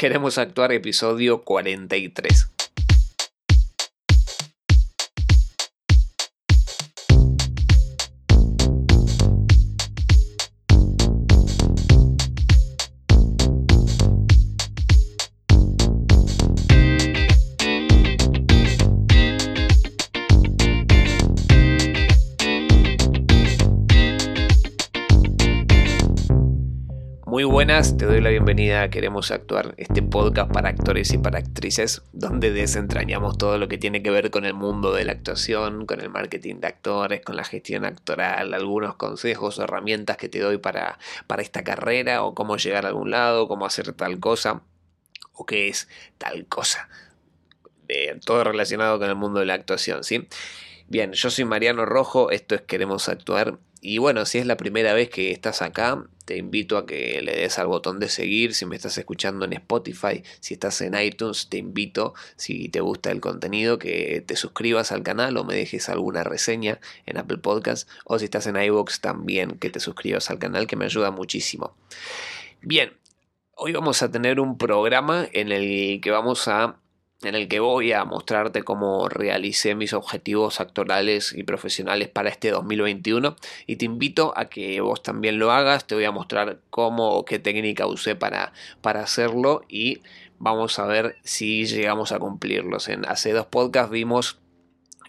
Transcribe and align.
Queremos 0.00 0.38
actuar 0.38 0.72
episodio 0.72 1.42
43. 1.42 2.49
Queremos 28.60 29.30
Actuar, 29.30 29.72
este 29.78 30.02
podcast 30.02 30.52
para 30.52 30.68
actores 30.68 31.10
y 31.14 31.18
para 31.18 31.38
actrices, 31.38 32.02
donde 32.12 32.52
desentrañamos 32.52 33.38
todo 33.38 33.56
lo 33.56 33.68
que 33.68 33.78
tiene 33.78 34.02
que 34.02 34.10
ver 34.10 34.30
con 34.30 34.44
el 34.44 34.52
mundo 34.52 34.92
de 34.92 35.06
la 35.06 35.12
actuación, 35.12 35.86
con 35.86 35.98
el 36.02 36.10
marketing 36.10 36.56
de 36.56 36.66
actores, 36.66 37.22
con 37.22 37.36
la 37.36 37.44
gestión 37.44 37.86
actoral, 37.86 38.52
algunos 38.52 38.96
consejos 38.96 39.58
o 39.58 39.64
herramientas 39.64 40.18
que 40.18 40.28
te 40.28 40.40
doy 40.40 40.58
para, 40.58 40.98
para 41.26 41.40
esta 41.40 41.64
carrera, 41.64 42.22
o 42.22 42.34
cómo 42.34 42.58
llegar 42.58 42.84
a 42.84 42.88
algún 42.88 43.10
lado, 43.10 43.48
cómo 43.48 43.64
hacer 43.64 43.94
tal 43.94 44.20
cosa, 44.20 44.60
o 45.32 45.46
qué 45.46 45.68
es 45.68 45.88
tal 46.18 46.44
cosa. 46.44 46.90
todo 48.26 48.44
relacionado 48.44 48.98
con 48.98 49.08
el 49.08 49.16
mundo 49.16 49.40
de 49.40 49.46
la 49.46 49.54
actuación, 49.54 50.04
¿sí? 50.04 50.28
Bien, 50.86 51.14
yo 51.14 51.30
soy 51.30 51.46
Mariano 51.46 51.86
Rojo, 51.86 52.30
esto 52.30 52.54
es 52.54 52.60
Queremos 52.60 53.08
Actuar 53.08 53.58
y 53.82 53.98
bueno, 53.98 54.26
si 54.26 54.38
es 54.38 54.46
la 54.46 54.56
primera 54.56 54.92
vez 54.92 55.08
que 55.08 55.30
estás 55.30 55.62
acá, 55.62 56.04
te 56.26 56.36
invito 56.36 56.76
a 56.76 56.84
que 56.84 57.22
le 57.22 57.34
des 57.34 57.58
al 57.58 57.66
botón 57.66 57.98
de 57.98 58.10
seguir. 58.10 58.54
Si 58.54 58.66
me 58.66 58.76
estás 58.76 58.98
escuchando 58.98 59.46
en 59.46 59.54
Spotify, 59.54 60.22
si 60.40 60.54
estás 60.54 60.80
en 60.82 60.94
iTunes, 60.94 61.48
te 61.48 61.56
invito, 61.56 62.14
si 62.36 62.68
te 62.68 62.80
gusta 62.80 63.10
el 63.10 63.20
contenido, 63.20 63.78
que 63.78 64.22
te 64.26 64.36
suscribas 64.36 64.92
al 64.92 65.02
canal 65.02 65.36
o 65.38 65.44
me 65.44 65.54
dejes 65.54 65.88
alguna 65.88 66.22
reseña 66.22 66.78
en 67.06 67.16
Apple 67.16 67.38
Podcast. 67.38 67.88
O 68.04 68.18
si 68.18 68.26
estás 68.26 68.46
en 68.46 68.56
iVoox, 68.62 69.00
también 69.00 69.52
que 69.58 69.70
te 69.70 69.80
suscribas 69.80 70.30
al 70.30 70.38
canal, 70.38 70.66
que 70.66 70.76
me 70.76 70.84
ayuda 70.84 71.10
muchísimo. 71.10 71.74
Bien, 72.60 72.92
hoy 73.56 73.72
vamos 73.72 74.02
a 74.02 74.10
tener 74.10 74.40
un 74.40 74.58
programa 74.58 75.26
en 75.32 75.52
el 75.52 76.00
que 76.02 76.10
vamos 76.10 76.48
a 76.48 76.76
en 77.22 77.34
el 77.34 77.48
que 77.48 77.60
voy 77.60 77.92
a 77.92 78.04
mostrarte 78.04 78.62
cómo 78.62 79.08
realicé 79.08 79.74
mis 79.74 79.92
objetivos 79.92 80.60
actorales 80.60 81.34
y 81.36 81.42
profesionales 81.42 82.08
para 82.08 82.30
este 82.30 82.50
2021 82.50 83.36
y 83.66 83.76
te 83.76 83.84
invito 83.84 84.32
a 84.36 84.46
que 84.46 84.80
vos 84.80 85.02
también 85.02 85.38
lo 85.38 85.52
hagas, 85.52 85.86
te 85.86 85.94
voy 85.94 86.04
a 86.04 86.12
mostrar 86.12 86.60
cómo, 86.70 87.24
qué 87.24 87.38
técnica 87.38 87.86
usé 87.86 88.16
para, 88.16 88.52
para 88.80 89.02
hacerlo 89.02 89.62
y 89.68 90.00
vamos 90.38 90.78
a 90.78 90.86
ver 90.86 91.16
si 91.22 91.66
llegamos 91.66 92.12
a 92.12 92.18
cumplirlos. 92.18 92.88
En 92.88 93.06
hace 93.06 93.32
dos 93.32 93.46
podcasts 93.46 93.90
vimos 93.90 94.38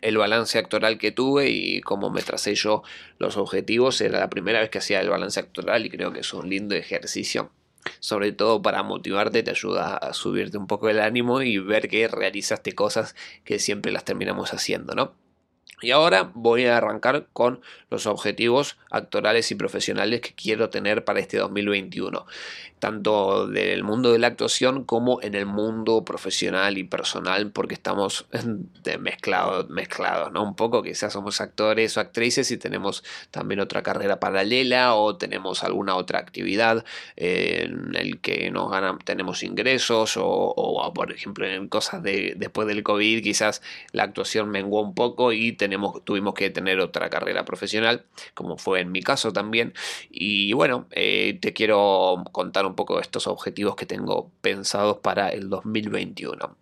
el 0.01 0.17
balance 0.17 0.57
actoral 0.57 0.97
que 0.97 1.11
tuve 1.11 1.49
y 1.49 1.79
cómo 1.81 2.09
me 2.09 2.21
tracé 2.23 2.55
yo 2.55 2.83
los 3.19 3.37
objetivos. 3.37 4.01
Era 4.01 4.19
la 4.19 4.29
primera 4.29 4.59
vez 4.59 4.69
que 4.69 4.79
hacía 4.79 4.99
el 4.99 5.09
balance 5.09 5.39
actoral 5.39 5.85
y 5.85 5.89
creo 5.89 6.11
que 6.11 6.19
es 6.19 6.33
un 6.33 6.49
lindo 6.49 6.75
ejercicio 6.75 7.51
sobre 7.99 8.31
todo 8.31 8.61
para 8.61 8.83
motivarte, 8.83 9.43
te 9.43 9.51
ayuda 9.51 9.97
a 9.97 10.13
subirte 10.13 10.57
un 10.57 10.67
poco 10.67 10.89
el 10.89 10.99
ánimo 10.99 11.41
y 11.41 11.57
ver 11.57 11.87
que 11.87 12.07
realizaste 12.07 12.73
cosas 12.73 13.15
que 13.43 13.59
siempre 13.59 13.91
las 13.91 14.05
terminamos 14.05 14.53
haciendo, 14.53 14.95
¿no? 14.95 15.13
Y 15.81 15.91
ahora 15.91 16.31
voy 16.35 16.65
a 16.65 16.77
arrancar 16.77 17.27
con 17.33 17.61
los 17.89 18.05
objetivos 18.05 18.77
actorales 18.91 19.51
y 19.51 19.55
profesionales 19.55 20.21
que 20.21 20.33
quiero 20.33 20.69
tener 20.69 21.03
para 21.03 21.19
este 21.19 21.37
2021, 21.37 22.25
tanto 22.79 23.47
del 23.47 23.83
mundo 23.83 24.11
de 24.11 24.19
la 24.19 24.27
actuación 24.27 24.83
como 24.83 25.21
en 25.21 25.35
el 25.35 25.45
mundo 25.45 26.05
profesional 26.05 26.77
y 26.77 26.83
personal, 26.83 27.51
porque 27.51 27.73
estamos 27.73 28.27
mezclados, 28.99 29.69
mezclados, 29.69 30.31
¿no? 30.31 30.43
Un 30.43 30.55
poco, 30.55 30.83
quizás 30.83 31.13
somos 31.13 31.41
actores 31.41 31.97
o 31.97 31.99
actrices 31.99 32.51
y 32.51 32.57
tenemos 32.57 33.03
también 33.31 33.59
otra 33.59 33.81
carrera 33.83 34.19
paralela 34.19 34.95
o 34.95 35.17
tenemos 35.17 35.63
alguna 35.63 35.95
otra 35.95 36.19
actividad 36.19 36.85
en 37.15 37.95
el 37.95 38.19
que 38.19 38.51
nos 38.51 38.71
ganan, 38.71 38.99
tenemos 38.99 39.43
ingresos 39.43 40.13
o, 40.17 40.91
por 40.93 41.11
ejemplo, 41.11 41.45
en 41.47 41.67
cosas 41.67 42.03
de 42.03 42.35
después 42.37 42.67
del 42.67 42.83
COVID, 42.83 43.23
quizás 43.23 43.61
la 43.91 44.03
actuación 44.03 44.49
menguó 44.49 44.81
un 44.81 44.93
poco 44.93 45.33
y 45.33 45.50
tuvimos 45.51 46.33
que 46.33 46.49
tener 46.49 46.79
otra 46.79 47.09
carrera 47.09 47.45
profesional, 47.45 48.05
como 48.33 48.57
fue 48.57 48.81
en 48.81 48.91
mi 48.91 49.01
caso 49.01 49.33
también. 49.33 49.73
Y 50.09 50.53
bueno, 50.53 50.87
eh, 50.91 51.37
te 51.41 51.53
quiero 51.53 52.23
contar 52.31 52.65
un 52.65 52.75
poco 52.75 52.95
de 52.95 53.01
estos 53.01 53.27
objetivos 53.27 53.75
que 53.75 53.85
tengo 53.85 54.31
pensados 54.41 54.97
para 54.97 55.29
el 55.29 55.49
2021. 55.49 56.55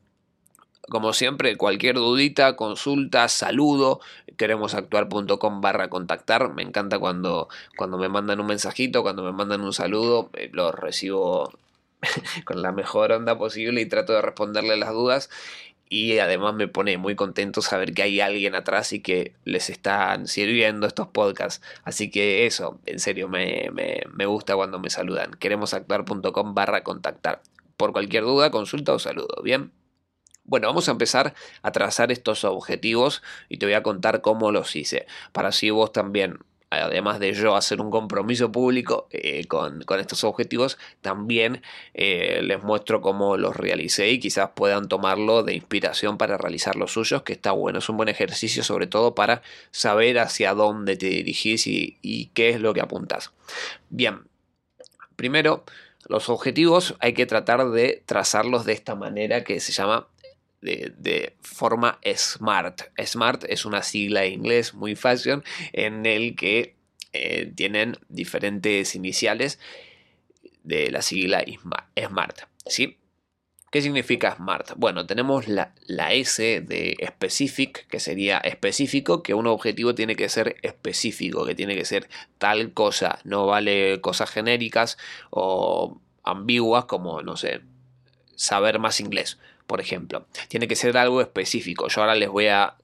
Como 0.90 1.14
siempre, 1.14 1.56
cualquier 1.56 1.96
dudita, 1.96 2.56
consulta, 2.56 3.28
saludo, 3.28 4.00
queremosactuar.com 4.38 5.62
barra 5.62 5.88
contactar. 5.90 6.54
Me 6.56 6.64
encanta 6.64 6.98
cuando, 6.98 7.48
cuando 7.78 8.00
me 8.00 8.10
mandan 8.10 8.40
un 8.40 8.48
mensajito, 8.48 9.04
cuando 9.04 9.24
me 9.24 9.32
mandan 9.32 9.62
un 9.62 9.74
saludo, 9.74 10.32
eh, 10.34 10.50
lo 10.52 10.72
recibo 10.72 11.54
con 12.46 12.62
la 12.64 12.72
mejor 12.72 13.12
onda 13.12 13.38
posible 13.38 13.82
y 13.82 13.86
trato 13.86 14.14
de 14.14 14.22
responderle 14.24 14.78
las 14.78 14.92
dudas 14.92 15.30
y 15.90 16.20
además 16.20 16.54
me 16.54 16.68
pone 16.68 16.98
muy 17.00 17.16
contento 17.16 17.64
saber 17.64 17.96
que 17.96 18.04
hay 18.04 18.22
alguien 18.22 18.54
atrás 18.54 18.94
y 18.94 19.02
que 19.02 19.34
les 19.44 19.72
están 19.72 20.28
sirviendo 20.28 20.86
estos 20.86 21.08
podcasts. 21.08 21.66
Así 21.84 22.12
que 22.12 22.46
eso, 22.46 22.80
en 22.86 23.00
serio, 23.00 23.28
me, 23.28 23.70
me, 23.72 24.26
gusta 24.28 24.56
cuando 24.56 24.80
me 24.80 24.92
saludan. 24.92 25.32
Queremosactuar.com 25.32 26.54
barra 26.54 26.84
contactar. 26.84 27.42
Por 27.76 27.92
cualquier 27.92 28.24
duda, 28.24 28.52
consulta 28.52 28.94
o 28.94 29.00
saludo, 29.00 29.42
¿bien? 29.44 29.72
Bueno, 30.44 30.68
vamos 30.68 30.88
a 30.90 30.92
empezar 30.92 31.34
a 31.64 31.72
trazar 31.72 32.12
estos 32.12 32.44
objetivos 32.44 33.24
y 33.50 33.58
te 33.58 33.66
voy 33.66 33.74
a 33.74 33.84
contar 33.84 34.22
cómo 34.22 34.52
los 34.52 34.76
hice. 34.76 35.08
Para 35.32 35.50
así 35.50 35.72
vos 35.72 35.92
también 35.92 36.40
además 36.70 37.20
de 37.20 37.34
yo 37.34 37.56
hacer 37.56 37.82
un 37.82 37.90
compromiso 37.90 38.52
público 38.52 39.08
eh, 39.12 39.46
con, 39.48 39.84
estos 40.00 40.24
objetivos, 40.24 40.78
también 41.02 41.62
eh, 41.94 42.42
les 42.44 42.62
muestro 42.64 43.02
cómo 43.02 43.38
los 43.38 43.56
realicé 43.56 44.10
y 44.10 44.20
quizás 44.20 44.52
puedan 44.54 44.88
tomarlo 44.88 45.44
de 45.44 45.56
inspiración 45.56 46.18
para 46.18 46.38
realizar 46.38 46.76
los 46.76 46.94
suyos, 46.94 47.24
que 47.24 47.34
está 47.34 47.52
bueno, 47.52 47.80
es 47.80 47.90
un 47.90 47.98
buen 47.98 48.10
ejercicio 48.10 48.64
sobre 48.64 48.88
todo 48.88 49.16
para 49.16 49.42
saber 49.72 50.20
hacia 50.20 50.54
dónde 50.54 50.96
te 50.96 51.08
dirigís 51.08 51.66
y, 51.68 51.98
y 52.02 52.28
qué 52.28 52.50
es 52.50 52.62
lo 52.62 52.74
que 52.74 52.82
apuntas. 52.82 53.32
Bien, 53.90 54.22
primero, 55.16 55.64
los 56.08 56.30
objetivos 56.30 56.96
hay 57.00 57.14
que 57.14 57.26
tratar 57.26 57.70
de 57.70 58.04
trazarlos 58.06 58.66
de 58.66 58.74
esta 58.74 58.96
manera 58.96 59.44
que 59.44 59.60
se 59.60 59.72
llama 59.72 60.08
de, 60.62 61.36
forma 61.42 62.00
SMART. 62.04 62.82
SMART 63.04 63.46
es 63.48 63.66
una 63.66 63.84
sigla 63.84 64.26
en 64.26 64.34
inglés 64.34 64.74
muy 64.74 64.96
fashion 64.96 65.44
en 65.74 66.06
el 66.06 66.36
que 66.36 66.76
eh, 67.14 67.52
tienen 67.56 67.98
diferentes 68.10 68.96
iniciales 68.96 69.60
de 70.64 70.92
la 70.92 71.02
sigla 71.02 71.44
SMART. 71.96 72.42
¿sí? 72.66 72.98
¿Qué 73.72 73.82
significa 73.82 74.36
SMART? 74.36 74.74
Bueno, 74.78 75.06
tenemos 75.06 75.48
la, 75.48 75.74
la, 75.86 76.14
S 76.14 76.62
de 76.62 76.98
specific, 77.08 77.88
que 77.88 78.00
sería 78.00 78.40
específico, 78.40 79.22
que 79.24 79.34
un 79.34 79.48
objetivo 79.48 79.96
tiene 79.96 80.16
que 80.16 80.30
ser 80.30 80.58
específico, 80.64 81.46
que 81.46 81.56
tiene 81.56 81.76
que 81.76 81.86
ser 81.86 82.10
tal 82.38 82.74
cosa, 82.74 83.20
no 83.24 83.46
vale 83.46 84.02
cosas 84.02 84.30
genéricas 84.32 84.98
o 85.30 86.02
ambiguas 86.24 86.86
como, 86.86 87.22
no 87.22 87.38
sé, 87.38 87.62
saber 88.36 88.80
más 88.80 89.00
inglés 89.00 89.38
por 89.70 89.80
ejemplo. 89.82 90.26
Tiene 90.48 90.68
que 90.68 90.76
ser 90.76 90.98
algo 90.98 91.22
específico. 91.22 91.88
Yo 91.90 92.02
ahora 92.02 92.16
les 92.16 92.28
voy 92.28 92.48
a 92.48 92.76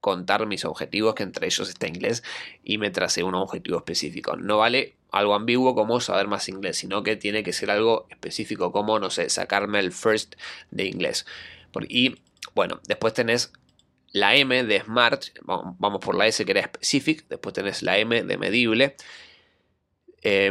contar 0.00 0.44
mis 0.46 0.64
objetivos, 0.64 1.14
que 1.14 1.22
entre 1.22 1.46
ellos 1.46 1.68
está 1.68 1.86
inglés, 1.86 2.24
y 2.64 2.78
me 2.78 2.90
tracé 2.90 3.22
un 3.22 3.36
objetivo 3.36 3.78
específico. 3.78 4.36
No 4.36 4.58
vale 4.58 4.96
algo 5.12 5.34
ambiguo 5.36 5.76
como 5.76 6.00
saber 6.00 6.26
más 6.26 6.48
inglés, 6.48 6.78
sino 6.78 7.04
que 7.04 7.14
tiene 7.14 7.44
que 7.44 7.52
ser 7.52 7.70
algo 7.70 8.08
específico 8.10 8.72
como, 8.72 8.98
no 8.98 9.08
sé, 9.08 9.30
sacarme 9.30 9.78
el 9.78 9.92
first 9.92 10.34
de 10.72 10.86
inglés. 10.86 11.26
Y 11.88 12.16
bueno, 12.56 12.80
después 12.88 13.14
tenés 13.14 13.52
la 14.10 14.34
M 14.34 14.64
de 14.64 14.80
Smart, 14.80 15.22
vamos 15.44 16.00
por 16.00 16.16
la 16.16 16.26
S 16.26 16.44
que 16.44 16.50
era 16.50 16.64
specific, 16.64 17.28
después 17.28 17.54
tenés 17.54 17.82
la 17.82 17.98
M 17.98 18.24
de 18.24 18.36
medible, 18.36 18.96
eh, 20.22 20.50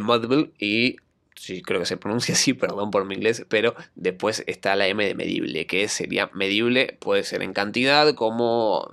y 0.58 0.96
sí, 1.42 1.64
creo 1.64 1.80
que 1.80 1.86
se 1.88 1.98
pronuncia 1.98 2.36
así, 2.36 2.54
perdón 2.56 2.92
por 2.92 3.06
mi 3.06 3.16
inglés, 3.16 3.46
pero 3.50 3.76
después 3.96 4.44
está 4.48 4.76
la 4.76 4.88
M 4.88 5.06
de 5.06 5.16
medible, 5.16 5.66
que 5.66 5.88
sería 5.88 6.30
medible, 6.34 6.98
puede 7.00 7.24
ser 7.24 7.42
en 7.42 7.54
cantidad 7.54 8.14
como 8.14 8.88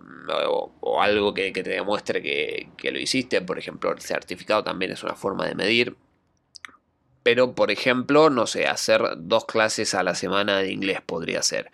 o, 0.81 1.03
algo 1.03 1.35
que, 1.35 1.53
te 1.53 1.63
demuestre 1.63 2.23
que, 2.23 2.71
que, 2.77 2.91
lo 2.91 2.99
hiciste, 2.99 3.41
por 3.43 3.59
ejemplo, 3.59 3.93
el 3.93 4.01
certificado 4.01 4.65
también 4.65 4.93
es 4.93 5.03
una 5.03 5.15
forma 5.15 5.47
de 5.47 5.55
medir. 5.55 5.97
Pero, 7.23 7.55
por 7.55 7.71
ejemplo, 7.71 8.31
no 8.31 8.47
sé, 8.47 8.67
hacer 8.67 9.03
dos 9.19 9.45
clases 9.45 9.95
a 9.95 10.03
la 10.03 10.15
semana 10.15 10.59
de 10.59 10.73
inglés 10.73 11.01
podría 11.05 11.43
ser. 11.43 11.71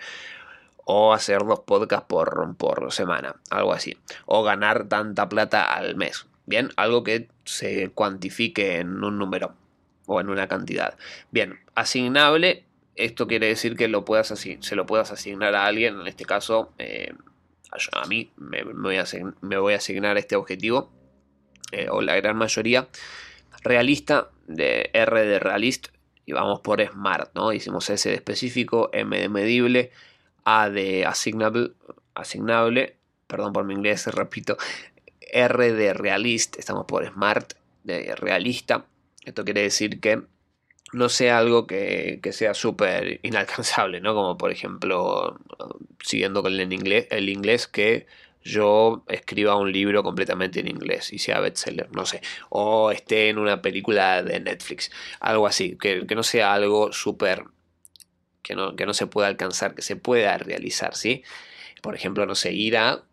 O 0.85 1.15
hacer 1.15 1.45
dos 1.45 1.61
podcasts 1.61 2.07
por, 2.09 2.57
por 2.57 2.93
semana, 2.93 3.37
algo 3.51 3.73
así. 3.73 3.97
O 4.27 4.43
ganar 4.43 4.89
tanta 4.89 5.29
plata 5.29 5.63
al 5.63 5.95
mes. 5.97 6.27
Bien, 6.47 6.71
algo 6.77 7.05
que 7.05 7.29
se 7.45 7.91
cuantifique 7.91 8.79
en 8.81 9.05
un 9.05 9.19
número 9.19 9.55
o 10.07 10.21
en 10.21 10.29
una 10.29 10.49
cantidad. 10.49 10.97
Bien, 11.31 11.61
asignable 11.75 12.65
esto 12.97 13.27
quiere 13.27 13.49
decir 13.49 13.77
que 13.77 13.89
lo 13.89 14.05
puedas 14.05 14.29
se 14.29 14.77
lo 14.77 14.87
puedas 14.87 15.11
asignar 15.11 15.55
a 15.55 15.67
alguien, 15.67 16.01
en 16.01 16.07
este 16.07 16.25
caso 16.25 16.73
eh, 16.79 17.13
a 17.93 18.07
mí 18.07 18.31
me, 18.37 18.63
voy 18.63 18.97
a 18.97 19.05
me, 19.41 19.59
voy 19.59 19.75
a 19.75 19.79
asignar 19.79 20.17
este 20.17 20.37
objetivo, 20.37 20.93
eh, 21.73 21.89
o 21.91 22.03
la 22.03 22.15
gran 22.17 22.37
mayoría, 22.37 22.89
realista, 23.63 24.31
de 24.47 24.91
R 24.93 25.25
de 25.25 25.39
realist, 25.41 25.89
y 26.25 26.33
vamos 26.33 26.61
por 26.61 26.85
Smart, 26.87 27.33
¿no? 27.35 27.53
Hicimos 27.53 27.91
S 27.91 28.09
de 28.09 28.15
específico, 28.15 28.91
M 28.93 29.19
de 29.19 29.29
medible, 29.29 29.91
A 30.45 30.71
de 30.71 31.05
asignable, 31.05 31.73
asignable 32.15 32.97
perdón 33.27 33.53
por 33.53 33.65
mi 33.65 33.75
inglés, 33.75 34.07
repito, 34.15 34.57
R 35.21 35.73
de 35.73 35.95
realist, 35.95 36.57
estamos 36.59 36.87
por 36.87 37.05
Smart, 37.07 37.55
de 37.83 38.15
realista. 38.15 38.87
Esto 39.25 39.45
quiere 39.45 39.63
decir 39.63 40.01
que 40.01 40.23
no 40.93 41.09
sea 41.09 41.39
algo 41.39 41.67
que, 41.67 42.21
sea 42.33 42.55
súper 42.55 43.21
inalcanzable, 43.25 44.01
¿no? 44.01 44.15
Como 44.15 44.39
por 44.39 44.51
ejemplo, 44.51 45.39
siguiendo 46.01 46.43
con 46.43 46.59
el 46.59 46.73
inglés, 46.73 47.07
el 47.11 47.29
inglés 47.29 47.67
que 47.67 48.07
yo 48.43 49.05
escriba 49.09 49.57
un 49.57 49.73
libro 49.73 50.03
completamente 50.03 50.61
en 50.61 50.69
inglés 50.69 51.13
y 51.13 51.19
sea 51.19 51.41
bestseller, 51.41 51.91
no 51.93 52.05
sé, 52.05 52.21
o 52.51 52.91
esté 52.91 53.31
en 53.31 53.39
una 53.39 53.63
película 53.63 54.23
de 54.23 54.39
Netflix, 54.41 54.91
algo 55.21 55.47
así, 55.47 55.79
que, 55.79 56.05
no 56.15 56.23
sea 56.23 56.53
algo 56.53 56.93
súper, 56.93 57.45
que 58.43 58.55
no, 58.55 58.77
que 58.77 58.85
no 58.87 58.93
se 58.93 59.07
pueda 59.07 59.29
alcanzar, 59.29 59.75
que 59.75 59.83
se 59.83 59.97
pueda 59.97 60.37
realizar, 60.37 60.95
¿sí? 60.95 61.25
Por 61.83 61.95
ejemplo, 61.95 62.27
no 62.27 62.35
sé, 62.35 62.53
ir 62.53 62.77
a 62.77 63.05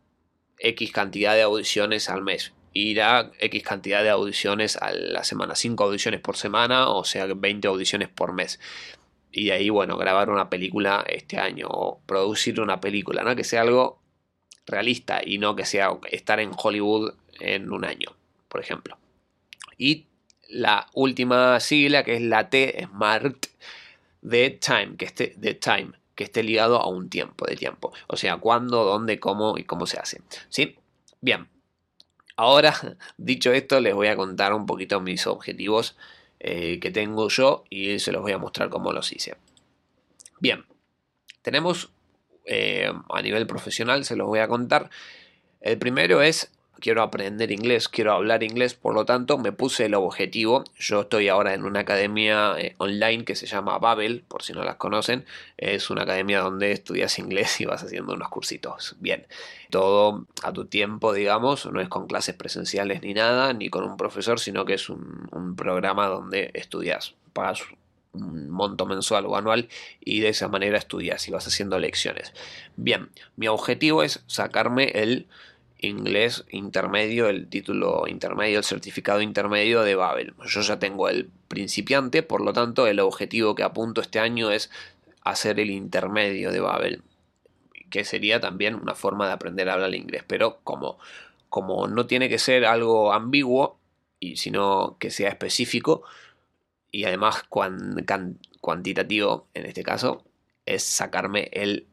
X 0.59 0.91
cantidad 0.91 1.33
de 1.33 1.43
audiciones 1.43 2.09
al 2.09 2.23
mes, 2.23 2.53
ir 2.73 3.01
a 3.01 3.31
X 3.39 3.63
cantidad 3.63 4.03
de 4.03 4.09
audiciones 4.09 4.77
a 4.77 4.91
la 4.93 5.23
semana, 5.23 5.55
5 5.55 5.83
audiciones 5.83 6.21
por 6.21 6.37
semana, 6.37 6.89
o 6.89 7.03
sea, 7.03 7.25
20 7.25 7.67
audiciones 7.67 8.09
por 8.09 8.33
mes. 8.33 8.59
Y 9.31 9.51
ahí, 9.51 9.69
bueno, 9.69 9.97
grabar 9.97 10.29
una 10.29 10.49
película 10.49 11.05
este 11.07 11.37
año 11.37 11.67
o 11.69 12.01
producir 12.05 12.59
una 12.59 12.81
película, 12.81 13.23
¿no? 13.23 13.35
Que 13.35 13.43
sea 13.43 13.61
algo 13.61 13.99
realista 14.65 15.21
y 15.25 15.37
no 15.37 15.55
que 15.55 15.65
sea 15.65 15.91
estar 16.09 16.39
en 16.39 16.51
Hollywood 16.55 17.13
en 17.39 17.71
un 17.71 17.85
año, 17.85 18.15
por 18.47 18.61
ejemplo. 18.61 18.97
Y 19.77 20.05
la 20.49 20.87
última 20.93 21.59
sigla, 21.59 22.03
que 22.03 22.15
es 22.15 22.21
la 22.21 22.49
T, 22.49 22.85
Smart, 22.85 23.47
de 24.21 24.51
Time, 24.51 24.95
que 24.97 25.05
esté, 25.05 25.33
de 25.37 25.55
time, 25.55 25.91
que 26.15 26.25
esté 26.25 26.43
ligado 26.43 26.79
a 26.79 26.87
un 26.87 27.09
tiempo, 27.09 27.45
de 27.45 27.55
tiempo. 27.55 27.93
O 28.07 28.17
sea, 28.17 28.37
cuándo, 28.37 28.83
dónde, 28.83 29.19
cómo 29.19 29.57
y 29.57 29.63
cómo 29.63 29.87
se 29.87 29.97
hace. 29.97 30.21
¿Sí? 30.49 30.75
Bien. 31.21 31.47
Ahora, 32.41 32.73
dicho 33.17 33.53
esto, 33.53 33.79
les 33.79 33.93
voy 33.93 34.07
a 34.07 34.15
contar 34.15 34.51
un 34.53 34.65
poquito 34.65 34.99
mis 34.99 35.27
objetivos 35.27 35.95
eh, 36.39 36.79
que 36.79 36.89
tengo 36.89 37.29
yo 37.29 37.65
y 37.69 37.99
se 37.99 38.11
los 38.11 38.23
voy 38.23 38.31
a 38.31 38.39
mostrar 38.39 38.69
cómo 38.69 38.91
los 38.93 39.11
hice. 39.13 39.35
Bien, 40.39 40.65
tenemos 41.43 41.91
eh, 42.45 42.91
a 43.11 43.21
nivel 43.21 43.45
profesional, 43.45 44.05
se 44.05 44.15
los 44.15 44.25
voy 44.25 44.39
a 44.39 44.47
contar. 44.47 44.89
El 45.59 45.77
primero 45.77 46.23
es 46.23 46.51
quiero 46.81 47.01
aprender 47.01 47.51
inglés, 47.51 47.87
quiero 47.87 48.11
hablar 48.11 48.43
inglés, 48.43 48.73
por 48.73 48.93
lo 48.93 49.05
tanto 49.05 49.37
me 49.37 49.53
puse 49.53 49.85
el 49.85 49.93
objetivo. 49.93 50.65
Yo 50.77 51.01
estoy 51.01 51.29
ahora 51.29 51.53
en 51.53 51.63
una 51.63 51.81
academia 51.81 52.55
eh, 52.57 52.75
online 52.79 53.23
que 53.23 53.35
se 53.35 53.45
llama 53.45 53.77
Babel, 53.77 54.25
por 54.27 54.43
si 54.43 54.51
no 54.51 54.63
las 54.63 54.75
conocen. 54.75 55.25
Es 55.57 55.89
una 55.89 56.01
academia 56.01 56.41
donde 56.41 56.73
estudias 56.73 57.17
inglés 57.19 57.61
y 57.61 57.65
vas 57.65 57.83
haciendo 57.83 58.13
unos 58.13 58.27
cursitos. 58.27 58.97
Bien, 58.99 59.25
todo 59.69 60.25
a 60.43 60.51
tu 60.51 60.65
tiempo, 60.65 61.13
digamos, 61.13 61.65
no 61.67 61.79
es 61.79 61.87
con 61.87 62.07
clases 62.07 62.35
presenciales 62.35 63.01
ni 63.01 63.13
nada, 63.13 63.53
ni 63.53 63.69
con 63.69 63.85
un 63.85 63.95
profesor, 63.95 64.39
sino 64.39 64.65
que 64.65 64.73
es 64.73 64.89
un, 64.89 65.29
un 65.31 65.55
programa 65.55 66.07
donde 66.07 66.51
estudias, 66.53 67.15
pagas 67.31 67.61
un 68.13 68.49
monto 68.49 68.85
mensual 68.85 69.25
o 69.25 69.37
anual 69.37 69.69
y 70.01 70.19
de 70.19 70.29
esa 70.29 70.47
manera 70.49 70.77
estudias 70.77 71.27
y 71.27 71.31
vas 71.31 71.47
haciendo 71.47 71.79
lecciones. 71.79 72.33
Bien, 72.75 73.09
mi 73.37 73.47
objetivo 73.47 74.03
es 74.03 74.23
sacarme 74.27 74.91
el 74.95 75.27
inglés 75.81 76.45
intermedio, 76.49 77.27
el 77.27 77.47
título 77.47 78.07
intermedio, 78.07 78.59
el 78.59 78.63
certificado 78.63 79.21
intermedio 79.21 79.81
de 79.81 79.95
Babel. 79.95 80.33
Yo 80.45 80.61
ya 80.61 80.79
tengo 80.79 81.09
el 81.09 81.29
principiante, 81.47 82.23
por 82.23 82.41
lo 82.41 82.53
tanto 82.53 82.87
el 82.87 82.99
objetivo 82.99 83.55
que 83.55 83.63
apunto 83.63 83.99
este 83.99 84.19
año 84.19 84.51
es 84.51 84.69
hacer 85.23 85.59
el 85.59 85.71
intermedio 85.71 86.51
de 86.51 86.61
Babel, 86.61 87.01
que 87.89 88.05
sería 88.05 88.39
también 88.39 88.75
una 88.75 88.95
forma 88.95 89.27
de 89.27 89.33
aprender 89.33 89.69
a 89.69 89.73
hablar 89.73 89.93
inglés, 89.93 90.23
pero 90.25 90.59
como, 90.63 90.97
como 91.49 91.87
no 91.87 92.05
tiene 92.05 92.29
que 92.29 92.39
ser 92.39 92.65
algo 92.65 93.11
ambiguo, 93.11 93.79
y 94.19 94.37
sino 94.37 94.97
que 94.99 95.09
sea 95.09 95.29
específico, 95.29 96.03
y 96.91 97.05
además 97.05 97.43
cuantitativo 97.49 99.47
en 99.55 99.65
este 99.65 99.83
caso, 99.83 100.23
es 100.65 100.83
sacarme 100.83 101.49
el, 101.53 101.87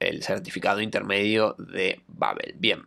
el 0.00 0.22
certificado 0.22 0.80
intermedio 0.80 1.56
de 1.58 2.00
Babel. 2.06 2.54
Bien, 2.58 2.86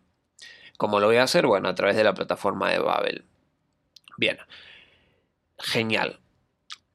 ¿cómo 0.82 1.00
lo 1.00 1.06
voy 1.06 1.18
a 1.18 1.24
hacer? 1.24 1.46
Bueno, 1.46 1.70
a 1.70 1.76
través 1.76 1.96
de 1.96 2.04
la 2.04 2.16
plataforma 2.16 2.72
de 2.72 2.80
Babel. 2.80 3.24
Bien, 4.18 4.40
genial. 5.60 6.20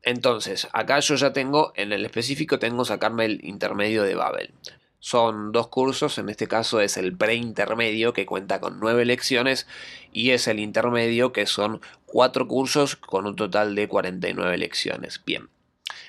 Entonces, 0.03 0.67
acá 0.73 0.99
yo 0.99 1.15
ya 1.15 1.33
tengo, 1.33 1.73
en 1.77 1.93
el 1.93 2.05
específico 2.05 2.59
tengo 2.59 2.85
sacarme 2.85 3.27
el 3.27 3.45
intermedio 3.45 4.03
de 4.03 4.17
Babel. 4.17 4.53
Son 4.99 5.53
dos 5.53 5.69
cursos, 5.69 6.19
en 6.19 6.29
este 6.31 6.49
caso 6.49 6.81
es 6.81 6.97
el 6.97 7.17
preintermedio 7.17 8.13
que 8.13 8.27
cuenta 8.27 8.59
con 8.59 8.81
nueve 8.81 9.05
lecciones 9.05 9.69
y 10.13 10.31
es 10.31 10.49
el 10.49 10.59
intermedio 10.59 11.33
que 11.33 11.47
son 11.47 11.81
cuatro 12.07 12.49
cursos 12.49 12.97
con 12.97 13.25
un 13.25 13.37
total 13.37 13.77
de 13.77 13.87
49 13.87 14.59
lecciones. 14.59 15.23
Bien, 15.25 15.49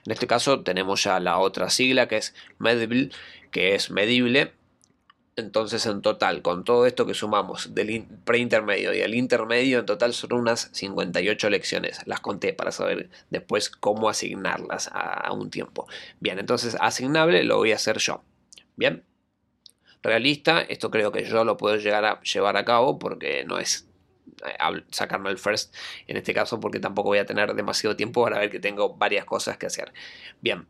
en 0.04 0.12
este 0.12 0.26
caso 0.26 0.62
tenemos 0.62 1.04
ya 1.04 1.20
la 1.20 1.38
otra 1.38 1.70
sigla 1.70 2.08
que 2.08 2.18
es 2.18 2.34
Medible, 2.58 3.12
que 3.52 3.76
es 3.76 3.92
medible. 3.92 4.54
Entonces 5.38 5.86
en 5.86 6.02
total, 6.02 6.42
con 6.42 6.64
todo 6.64 6.88
esto 6.88 7.06
que 7.06 7.14
sumamos 7.14 7.76
del 7.76 8.08
preintermedio 8.26 8.92
y 8.96 9.02
el 9.02 9.14
intermedio, 9.14 9.78
en 9.78 9.86
total 9.86 10.14
son 10.16 10.34
unas 10.34 10.70
58 10.74 11.52
lecciones. 11.52 12.02
Las 12.08 12.22
conté 12.22 12.54
para 12.54 12.72
saber 12.72 13.12
después 13.30 13.70
cómo 13.70 14.10
asignarlas 14.10 14.90
a 14.92 15.32
un 15.34 15.52
tiempo. 15.52 15.88
Bien, 16.20 16.40
entonces 16.40 16.76
asignable 16.80 17.44
lo 17.44 17.58
voy 17.58 17.72
a 17.72 17.76
hacer 17.76 18.00
yo. 18.00 18.24
Bien. 18.76 19.04
Realista, 20.02 20.62
esto 20.62 20.90
creo 20.90 21.12
que 21.12 21.24
yo 21.24 21.44
lo 21.44 21.56
puedo 21.56 21.76
llegar 21.78 22.06
a 22.06 22.20
llevar 22.22 22.58
a 22.58 22.66
cabo 22.66 22.98
porque 22.98 23.46
no 23.46 23.60
es 23.60 23.88
eh, 24.46 24.84
sacarme 24.90 25.30
el 25.30 25.38
first 25.38 25.76
en 26.08 26.18
este 26.18 26.34
caso 26.34 26.60
porque 26.60 26.80
tampoco 26.80 27.10
voy 27.10 27.20
a 27.20 27.26
tener 27.26 27.54
demasiado 27.54 27.96
tiempo 27.96 28.24
para 28.24 28.40
ver 28.40 28.50
que 28.50 28.60
tengo 28.60 28.96
varias 28.96 29.26
cosas 29.26 29.58
que 29.58 29.68
hacer. 29.68 29.94
Bien. 30.42 30.68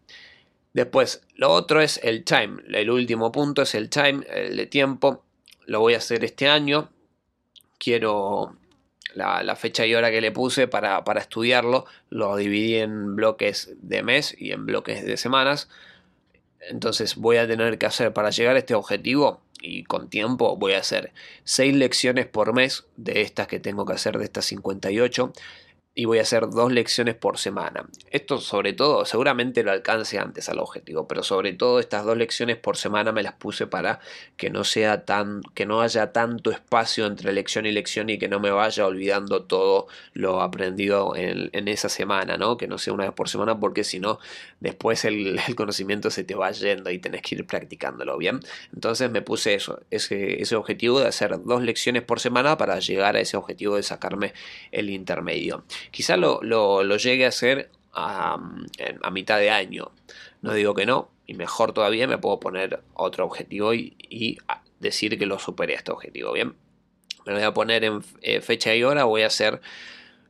Después, 0.77 1.23
lo 1.33 1.49
otro 1.49 1.81
es 1.81 1.99
el 2.03 2.23
time. 2.23 2.61
El 2.71 2.91
último 2.91 3.31
punto 3.31 3.63
es 3.63 3.73
el 3.73 3.89
time, 3.89 4.23
el 4.29 4.55
de 4.55 4.67
tiempo. 4.67 5.23
Lo 5.65 5.79
voy 5.79 5.95
a 5.95 5.97
hacer 5.97 6.23
este 6.23 6.47
año. 6.47 6.91
Quiero 7.79 8.55
la, 9.15 9.55
fecha 9.55 9.87
y 9.87 9.95
hora 9.95 10.11
que 10.11 10.21
le 10.21 10.31
puse 10.31 10.67
para, 10.67 11.03
para 11.03 11.19
estudiarlo. 11.19 11.87
Lo 12.11 12.35
dividí 12.35 12.75
en 12.75 13.15
bloques 13.15 13.71
de 13.81 14.03
mes 14.03 14.35
y 14.37 14.51
en 14.51 14.67
bloques 14.67 15.03
de 15.03 15.17
semanas. 15.17 15.67
Entonces 16.59 17.15
voy 17.15 17.37
a 17.37 17.47
tener 17.47 17.79
que 17.79 17.87
hacer 17.87 18.13
para 18.13 18.29
llegar 18.29 18.55
a 18.55 18.59
este 18.59 18.75
objetivo 18.75 19.41
y 19.59 19.83
con 19.83 20.11
tiempo 20.11 20.57
voy 20.57 20.73
a 20.73 20.79
hacer 20.81 21.11
6 21.45 21.75
lecciones 21.75 22.27
por 22.27 22.53
mes 22.53 22.85
de 22.97 23.21
estas 23.21 23.47
que 23.47 23.59
tengo 23.59 23.87
que 23.87 23.93
hacer 23.93 24.19
de 24.19 24.25
estas 24.25 24.45
58 24.45 25.33
y 25.97 26.05
voy 26.05 26.19
a 26.19 26.21
hacer 26.21 26.47
dos 26.51 26.71
lecciones 26.71 27.15
por 27.15 27.39
semana. 27.39 27.87
Esto 28.11 28.39
sobre 28.39 28.73
todo, 28.73 29.03
seguramente 29.03 29.63
lo 29.63 29.71
alcance 29.71 30.19
antes 30.19 30.47
al 30.47 30.59
objetivo, 30.59 31.07
pero 31.07 31.23
sobre 31.23 31.53
todo 31.53 31.79
estas 31.79 32.05
dos 32.05 32.15
lecciones 32.15 32.55
por 32.55 32.77
semana 32.77 33.11
me 33.11 33.23
las 33.23 33.33
puse 33.33 33.65
para 33.65 33.99
que 34.37 34.51
no 34.51 34.63
sea 34.63 35.05
tan, 35.05 35.41
que 35.55 35.65
no 35.65 35.81
haya 35.81 36.11
tanto 36.11 36.51
espacio 36.51 37.07
entre 37.07 37.33
lección 37.33 37.65
y 37.65 37.71
lección 37.71 38.11
y 38.11 38.19
que 38.19 38.27
no 38.27 38.39
me 38.39 38.51
vaya 38.51 38.85
olvidando 38.85 39.45
todo 39.45 39.87
lo 40.13 40.43
aprendido 40.43 41.15
en, 41.15 41.67
esa 41.67 41.89
semana, 41.89 42.37
¿no? 42.37 42.57
Que 42.57 42.67
no 42.67 42.77
sea 42.77 42.93
una 42.93 43.05
vez 43.05 43.13
por 43.13 43.27
semana, 43.27 43.59
porque 43.59 43.83
si 43.83 43.99
no, 43.99 44.19
después 44.59 45.03
el, 45.05 45.39
conocimiento 45.55 46.11
se 46.11 46.23
te 46.23 46.35
va 46.35 46.51
yendo 46.51 46.91
y 46.91 46.99
tenés 46.99 47.23
que 47.23 47.33
ir 47.33 47.47
practicándolo 47.47 48.19
bien. 48.19 48.41
Entonces 48.71 49.09
me 49.09 49.23
puse 49.23 49.55
eso, 49.55 49.81
ese, 49.89 50.43
ese 50.43 50.55
objetivo 50.55 50.99
de 50.99 51.07
hacer 51.07 51.43
dos 51.43 51.63
lecciones 51.63 52.03
por 52.03 52.19
semana 52.19 52.55
para 52.55 52.77
llegar 52.77 53.15
a 53.15 53.19
ese 53.19 53.35
objetivo 53.35 53.77
de 53.77 53.81
sacarme 53.81 54.33
el 54.71 54.91
intermedio. 54.91 55.63
Quizá 55.91 56.17
lo, 56.17 56.97
llegue 56.97 57.25
a 57.25 57.29
hacer 57.29 57.69
a, 57.93 58.37
mitad 59.11 59.39
de 59.39 59.49
año. 59.49 59.91
No 60.41 60.53
digo 60.53 60.73
que 60.73 60.85
no, 60.85 61.09
y 61.25 61.33
mejor 61.33 61.73
todavía 61.73 62.07
me 62.07 62.17
puedo 62.17 62.39
poner 62.39 62.81
otro 62.93 63.25
objetivo 63.25 63.73
y, 63.73 64.37
decir 64.79 65.17
que 65.17 65.25
lo 65.25 65.39
superé 65.39 65.73
este 65.73 65.91
objetivo. 65.91 66.33
Bien, 66.33 66.53
me 67.25 67.31
lo 67.31 67.39
voy 67.39 67.47
a 67.47 67.53
poner 67.53 67.83
en 67.83 68.03
eh, 68.21 68.41
fecha 68.41 68.75
y 68.75 68.83
hora, 68.83 69.05
voy 69.05 69.23
a 69.23 69.27
hacer 69.27 69.59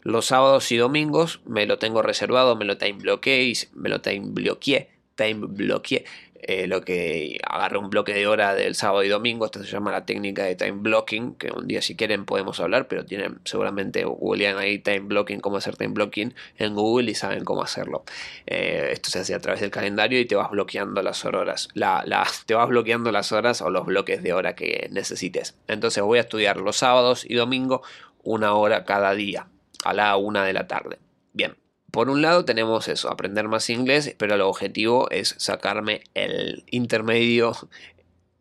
los 0.04 0.28
sábados 0.28 0.72
y 0.72 0.78
domingos, 0.78 1.42
me 1.46 1.66
lo 1.66 1.80
tengo 1.80 2.02
reservado, 2.02 2.56
me 2.56 2.64
lo 2.64 2.78
time 2.78 2.94
bloqueé, 2.94 3.52
me 3.74 3.90
lo 3.90 4.00
time 4.00 4.28
bloqueé 4.30 4.98
time 5.18 5.48
bloqueé 5.48 6.06
eh, 6.42 6.68
lo 6.68 6.82
que 6.82 7.40
agarré 7.48 7.78
un 7.78 7.90
bloque 7.90 8.14
de 8.14 8.28
hora 8.28 8.54
del 8.54 8.76
sábado 8.76 9.04
y 9.04 9.08
domingo, 9.10 9.46
esto 9.46 9.64
se 9.64 9.70
llama 9.70 9.92
la 9.92 10.06
técnica 10.06 10.44
de 10.44 10.56
time 10.56 10.80
blocking, 10.80 11.36
que 11.36 11.52
un 11.52 11.68
día 11.68 11.82
si 11.82 11.96
quieren 11.96 12.26
podemos 12.26 12.60
hablar, 12.60 12.88
pero 12.88 13.06
tienen 13.06 13.40
seguramente 13.46 14.04
googlean 14.04 14.58
ahí 14.58 14.80
time 14.80 15.02
blocking, 15.02 15.40
cómo 15.40 15.58
hacer 15.58 15.76
time 15.76 15.94
blocking 15.94 16.34
en 16.58 16.76
Google 16.76 17.12
y 17.12 17.16
saben 17.16 17.44
cómo 17.44 17.64
hacerlo. 17.64 18.04
Eh, 18.46 18.90
esto 18.92 19.10
se 19.10 19.20
hace 19.20 19.34
a 19.34 19.40
través 19.40 19.62
del 19.62 19.72
calendario 19.72 20.20
y 20.20 20.26
te 20.26 20.36
vas 20.36 20.52
bloqueando 20.52 21.02
las 21.02 21.26
horas, 21.26 21.70
la, 21.74 22.04
te 22.46 22.54
vas 22.54 22.70
bloqueando 22.70 23.12
las 23.12 23.32
horas 23.32 23.62
o 23.62 23.70
los 23.70 23.86
bloques 23.86 24.22
de 24.24 24.34
hora 24.34 24.56
que 24.56 24.90
necesites. 24.92 25.56
Entonces 25.68 26.04
voy 26.04 26.20
a 26.20 26.22
estudiar 26.22 26.58
los 26.58 26.78
sábados 26.78 27.26
y 27.28 27.36
domingo 27.36 27.82
una 28.24 28.54
hora 28.54 28.84
cada 28.84 29.14
día 29.14 29.48
a 29.84 29.94
la 29.94 30.16
una 30.18 30.44
de 30.44 30.54
la 30.54 30.68
tarde. 30.68 31.00
Bien, 31.34 31.56
por 31.92 32.10
un 32.10 32.22
lado 32.22 32.46
tenemos 32.46 32.88
eso, 32.88 33.10
aprender 33.10 33.48
más 33.48 33.70
inglés, 33.70 34.14
pero 34.18 34.36
el 34.36 34.42
objetivo 34.42 35.10
es 35.10 35.36
sacarme 35.38 36.04
el 36.14 36.64
intermedio 36.70 37.54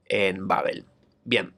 en 0.07 0.49
Babel. 0.49 0.85
Bien. 1.25 1.55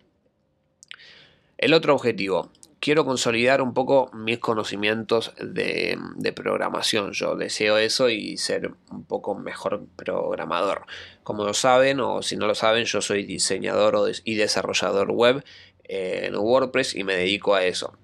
El 1.56 1.74
otro 1.74 1.94
objetivo, 1.94 2.52
quiero 2.78 3.04
consolidar 3.04 3.62
un 3.62 3.74
poco 3.74 4.10
mis 4.12 4.38
conocimientos 4.38 5.32
de, 5.40 5.98
programación. 6.36 7.12
Yo 7.12 7.34
deseo 7.34 7.78
eso 7.78 8.10
y 8.10 8.36
ser 8.36 8.72
un 8.90 9.04
poco 9.04 9.34
mejor 9.34 9.86
programador. 9.96 10.86
Como 11.24 11.44
lo 11.44 11.54
saben, 11.54 12.00
o 12.00 12.22
si 12.22 12.36
no 12.36 12.46
lo 12.46 12.54
saben, 12.54 12.84
yo 12.84 13.00
soy 13.00 13.24
diseñador 13.24 14.12
y 14.24 14.34
desarrollador 14.36 15.10
web 15.10 15.42
en 15.84 16.36
WordPress 16.36 16.94
y 16.94 17.02
me 17.02 17.16
dedico 17.16 17.54
a 17.54 17.64
eso 17.64 17.98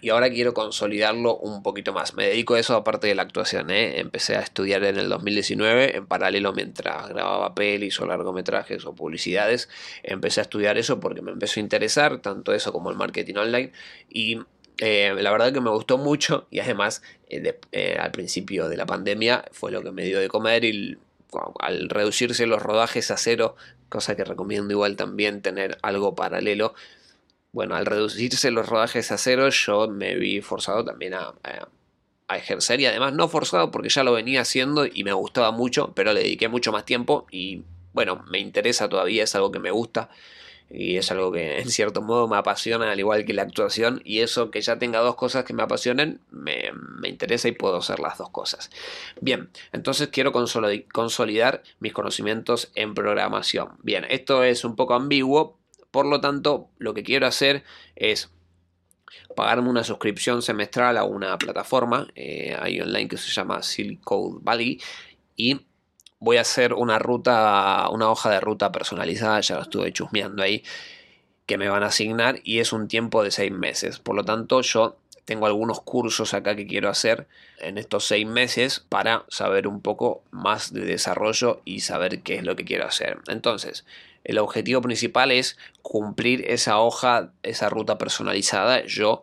y 0.00 0.10
ahora 0.10 0.30
quiero 0.30 0.54
consolidarlo 0.54 1.36
un 1.36 1.62
poquito 1.62 1.92
más. 1.92 2.14
Me 2.14 2.26
dedico 2.26 2.54
a 2.54 2.60
eso 2.60 2.74
aparte 2.76 3.06
de 3.06 3.14
la 3.14 3.22
actuación. 3.22 3.70
¿eh? 3.70 4.00
Empecé 4.00 4.36
a 4.36 4.40
estudiar 4.40 4.84
en 4.84 4.98
el 4.98 5.08
2019 5.08 5.96
en 5.96 6.06
paralelo 6.06 6.52
mientras 6.52 7.08
grababa 7.08 7.54
pelis 7.54 8.00
o 8.00 8.06
largometrajes 8.06 8.84
o 8.86 8.94
publicidades. 8.94 9.68
Empecé 10.02 10.40
a 10.40 10.42
estudiar 10.42 10.78
eso 10.78 11.00
porque 11.00 11.22
me 11.22 11.32
empezó 11.32 11.60
a 11.60 11.62
interesar 11.62 12.18
tanto 12.18 12.52
eso 12.52 12.72
como 12.72 12.90
el 12.90 12.96
marketing 12.96 13.36
online 13.36 13.72
y 14.08 14.38
eh, 14.78 15.12
la 15.18 15.32
verdad 15.32 15.52
que 15.52 15.60
me 15.60 15.70
gustó 15.70 15.98
mucho 15.98 16.46
y 16.50 16.60
además 16.60 17.02
eh, 17.28 17.96
al 17.98 18.12
principio 18.12 18.68
de 18.68 18.76
la 18.76 18.86
pandemia 18.86 19.44
fue 19.50 19.72
lo 19.72 19.82
que 19.82 19.90
me 19.90 20.04
dio 20.04 20.20
de 20.20 20.28
comer 20.28 20.64
y 20.64 20.98
al 21.58 21.88
reducirse 21.90 22.46
los 22.46 22.62
rodajes 22.62 23.10
a 23.10 23.16
cero, 23.16 23.56
cosa 23.88 24.16
que 24.16 24.24
recomiendo 24.24 24.72
igual 24.72 24.96
también 24.96 25.42
tener 25.42 25.78
algo 25.82 26.14
paralelo, 26.14 26.74
bueno, 27.52 27.74
al 27.74 27.86
reducirse 27.86 28.50
los 28.50 28.68
rodajes 28.68 29.10
a 29.10 29.18
cero, 29.18 29.48
yo 29.48 29.88
me 29.88 30.14
vi 30.16 30.40
forzado 30.40 30.84
también 30.84 31.14
a, 31.14 31.34
ejercer 32.30 32.78
y 32.78 32.84
además 32.84 33.14
no 33.14 33.26
forzado 33.26 33.70
porque 33.70 33.88
ya 33.88 34.04
lo 34.04 34.12
venía 34.12 34.42
haciendo 34.42 34.84
y 34.84 35.02
me 35.02 35.14
gustaba 35.14 35.50
mucho, 35.50 35.92
pero 35.94 36.12
le 36.12 36.20
dediqué 36.20 36.48
mucho 36.48 36.72
más 36.72 36.84
tiempo 36.84 37.26
y 37.30 37.62
bueno, 37.94 38.22
me 38.28 38.38
interesa 38.38 38.86
todavía, 38.90 39.24
es 39.24 39.34
algo 39.34 39.50
que 39.50 39.58
me 39.58 39.70
gusta 39.70 40.10
y 40.70 40.98
es 40.98 41.10
algo 41.10 41.32
que 41.32 41.58
en 41.60 41.70
cierto 41.70 42.02
modo 42.02 42.28
me 42.28 42.36
apasiona 42.36 42.92
al 42.92 42.98
igual 42.98 43.24
que 43.24 43.32
la 43.32 43.42
actuación 43.42 44.02
y 44.04 44.20
eso 44.20 44.50
que 44.50 44.60
ya 44.60 44.78
tenga 44.78 45.00
dos 45.00 45.14
cosas 45.14 45.44
que 45.44 45.54
me 45.54 45.62
apasionen 45.62 46.20
me, 46.30 46.70
me 47.00 47.08
interesa 47.08 47.48
y 47.48 47.52
puedo 47.52 47.78
hacer 47.78 47.98
las 47.98 48.18
dos 48.18 48.28
cosas. 48.28 48.70
Bien, 49.22 49.48
entonces 49.72 50.08
quiero 50.08 50.32
consolidar 50.32 51.62
mis 51.80 51.94
conocimientos 51.94 52.70
en 52.74 52.92
programación. 52.92 53.70
Bien, 53.82 54.04
esto 54.10 54.44
es 54.44 54.64
un 54.64 54.76
poco 54.76 54.92
ambiguo 54.92 55.58
por 55.90 56.06
lo 56.06 56.20
tanto, 56.20 56.68
lo 56.78 56.94
que 56.94 57.02
quiero 57.02 57.26
hacer 57.26 57.64
es 57.96 58.30
pagarme 59.34 59.68
una 59.68 59.84
suscripción 59.84 60.42
semestral 60.42 60.96
a 60.96 61.04
una 61.04 61.38
plataforma 61.38 62.08
eh, 62.14 62.56
online 62.82 63.08
que 63.08 63.16
se 63.16 63.30
llama 63.30 63.62
Silk 63.62 64.02
Code 64.02 64.38
Valley 64.42 64.80
y 65.36 65.60
voy 66.18 66.36
a 66.36 66.42
hacer 66.42 66.74
una 66.74 66.98
ruta, 66.98 67.88
una 67.90 68.10
hoja 68.10 68.30
de 68.30 68.40
ruta 68.40 68.72
personalizada, 68.72 69.40
ya 69.40 69.56
lo 69.56 69.62
estuve 69.62 69.92
chusmeando 69.92 70.42
ahí, 70.42 70.64
que 71.46 71.58
me 71.58 71.68
van 71.68 71.82
a 71.82 71.86
asignar 71.86 72.40
y 72.44 72.58
es 72.58 72.72
un 72.72 72.88
tiempo 72.88 73.22
de 73.22 73.30
seis 73.30 73.52
meses. 73.52 73.98
Por 73.98 74.16
lo 74.16 74.24
tanto, 74.24 74.60
yo 74.60 74.98
tengo 75.24 75.46
algunos 75.46 75.80
cursos 75.80 76.34
acá 76.34 76.56
que 76.56 76.66
quiero 76.66 76.88
hacer 76.88 77.28
en 77.58 77.78
estos 77.78 78.06
seis 78.06 78.26
meses 78.26 78.84
para 78.88 79.24
saber 79.28 79.68
un 79.68 79.80
poco 79.80 80.22
más 80.30 80.72
de 80.72 80.84
desarrollo 80.84 81.60
y 81.64 81.80
saber 81.80 82.22
qué 82.22 82.36
es 82.36 82.44
lo 82.44 82.56
que 82.56 82.64
quiero 82.64 82.86
hacer. 82.86 83.18
Entonces, 83.28 83.84
el 84.24 84.38
objetivo 84.38 84.80
principal 84.82 85.30
es 85.30 85.58
cumplir 85.82 86.44
esa 86.50 86.78
hoja, 86.78 87.32
esa 87.42 87.68
ruta 87.68 87.98
personalizada, 87.98 88.84
yo 88.84 89.22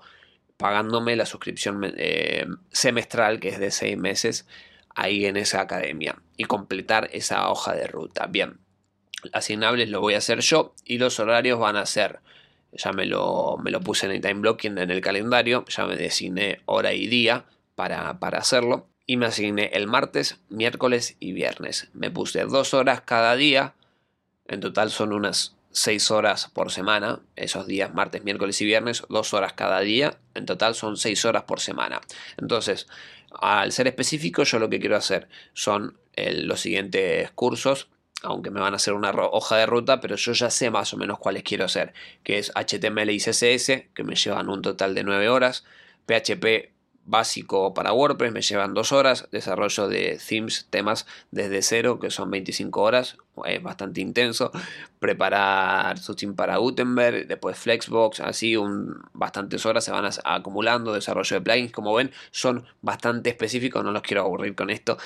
pagándome 0.57 1.15
la 1.15 1.25
suscripción 1.25 1.93
eh, 1.97 2.47
semestral 2.71 3.39
que 3.39 3.49
es 3.49 3.59
de 3.59 3.71
seis 3.71 3.97
meses 3.97 4.47
ahí 4.95 5.25
en 5.25 5.37
esa 5.37 5.61
academia 5.61 6.21
y 6.37 6.45
completar 6.45 7.09
esa 7.11 7.49
hoja 7.49 7.73
de 7.73 7.87
ruta. 7.87 8.27
Bien, 8.27 8.59
asignables 9.33 9.89
lo 9.89 10.01
voy 10.01 10.13
a 10.13 10.19
hacer 10.19 10.39
yo 10.39 10.73
y 10.85 10.97
los 10.97 11.19
horarios 11.19 11.59
van 11.59 11.75
a 11.75 11.85
ser, 11.85 12.19
ya 12.71 12.91
me 12.91 13.05
lo, 13.05 13.57
me 13.63 13.71
lo 13.71 13.81
puse 13.81 14.05
en 14.05 14.13
el 14.13 14.21
time 14.21 14.35
blocking 14.35 14.77
en 14.77 14.91
el 14.91 15.01
calendario, 15.01 15.65
ya 15.67 15.85
me 15.85 15.97
designé 15.97 16.61
hora 16.65 16.93
y 16.93 17.07
día 17.07 17.45
para, 17.75 18.19
para 18.19 18.39
hacerlo 18.39 18.87
y 19.05 19.17
me 19.17 19.27
asigné 19.27 19.71
el 19.73 19.87
martes, 19.87 20.39
miércoles 20.49 21.15
y 21.19 21.33
viernes. 21.33 21.89
Me 21.93 22.09
puse 22.09 22.43
dos 22.45 22.73
horas 22.73 23.01
cada 23.01 23.35
día 23.35 23.75
en 24.47 24.59
total 24.59 24.91
son 24.91 25.13
unas 25.13 25.55
6 25.71 26.11
horas 26.11 26.49
por 26.53 26.71
semana, 26.71 27.19
esos 27.35 27.67
días 27.67 27.93
martes, 27.93 28.23
miércoles 28.23 28.61
y 28.61 28.65
viernes, 28.65 29.03
2 29.09 29.33
horas 29.33 29.53
cada 29.53 29.81
día, 29.81 30.17
en 30.33 30.45
total 30.45 30.73
son 30.75 30.95
6 30.97 31.25
horas 31.25 31.43
por 31.43 31.59
semana. 31.59 31.99
Entonces, 32.37 32.87
al 33.41 33.71
ser 33.73 33.87
específico, 33.87 34.43
yo 34.43 34.59
lo 34.59 34.69
que 34.69 34.79
quiero 34.79 34.95
hacer 34.95 35.27
son 35.53 35.97
los 36.15 36.61
siguientes 36.61 37.29
cursos, 37.31 37.89
aunque 38.23 38.49
me 38.51 38.61
van 38.61 38.73
a 38.73 38.77
hacer 38.77 38.93
una 38.93 39.11
hoja 39.11 39.57
de 39.57 39.65
ruta, 39.65 39.99
pero 39.99 40.15
yo 40.15 40.31
ya 40.31 40.49
sé 40.49 40.69
más 40.69 40.93
o 40.93 40.97
menos 40.97 41.19
cuáles 41.19 41.43
quiero 41.43 41.65
hacer, 41.65 41.93
que 42.23 42.37
es 42.37 42.53
HTML 42.55 43.09
y 43.09 43.19
CSS, 43.19 43.89
que 43.93 44.03
me 44.05 44.15
llevan 44.15 44.49
un 44.49 44.61
total 44.61 44.95
de 44.95 45.03
9 45.03 45.27
horas, 45.27 45.65
PHP 46.05 46.71
básico 47.05 47.73
para 47.73 47.93
WordPress 47.93 48.33
me 48.33 48.41
llevan 48.41 48.73
dos 48.73 48.91
horas, 48.91 49.27
desarrollo 49.31 49.87
de 49.87 50.19
themes, 50.27 50.67
temas 50.69 51.05
desde 51.31 51.61
cero, 51.61 51.99
que 51.99 52.09
son 52.09 52.31
25 52.31 52.81
horas, 52.81 53.17
es 53.45 53.61
bastante 53.61 54.01
intenso, 54.01 54.51
preparar 54.99 55.99
su 55.99 56.15
para 56.35 56.57
Gutenberg, 56.57 57.27
después 57.27 57.57
Flexbox, 57.57 58.21
así 58.21 58.57
un, 58.57 59.01
bastantes 59.13 59.65
horas 59.65 59.83
se 59.83 59.91
van 59.91 60.09
acumulando, 60.23 60.93
desarrollo 60.93 61.35
de 61.35 61.41
plugins, 61.41 61.71
como 61.71 61.93
ven, 61.93 62.11
son 62.31 62.65
bastante 62.81 63.29
específicos, 63.29 63.83
no 63.83 63.91
los 63.91 64.01
quiero 64.01 64.21
aburrir 64.21 64.55
con 64.55 64.69
esto, 64.69 64.97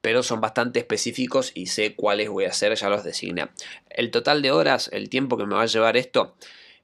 pero 0.00 0.22
son 0.22 0.40
bastante 0.40 0.78
específicos 0.78 1.52
y 1.54 1.66
sé 1.66 1.94
cuáles 1.94 2.28
voy 2.28 2.44
a 2.44 2.50
hacer, 2.50 2.74
ya 2.74 2.88
los 2.88 3.02
designé. 3.02 3.48
El 3.88 4.10
total 4.10 4.40
de 4.42 4.52
horas, 4.52 4.88
el 4.92 5.08
tiempo 5.08 5.36
que 5.36 5.46
me 5.46 5.54
va 5.54 5.62
a 5.62 5.66
llevar 5.66 5.96
esto, 5.96 6.36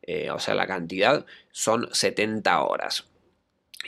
eh, 0.02 0.30
o 0.30 0.38
sea, 0.38 0.54
la 0.54 0.66
cantidad, 0.66 1.24
son 1.52 1.88
70 1.92 2.62
horas. 2.62 3.06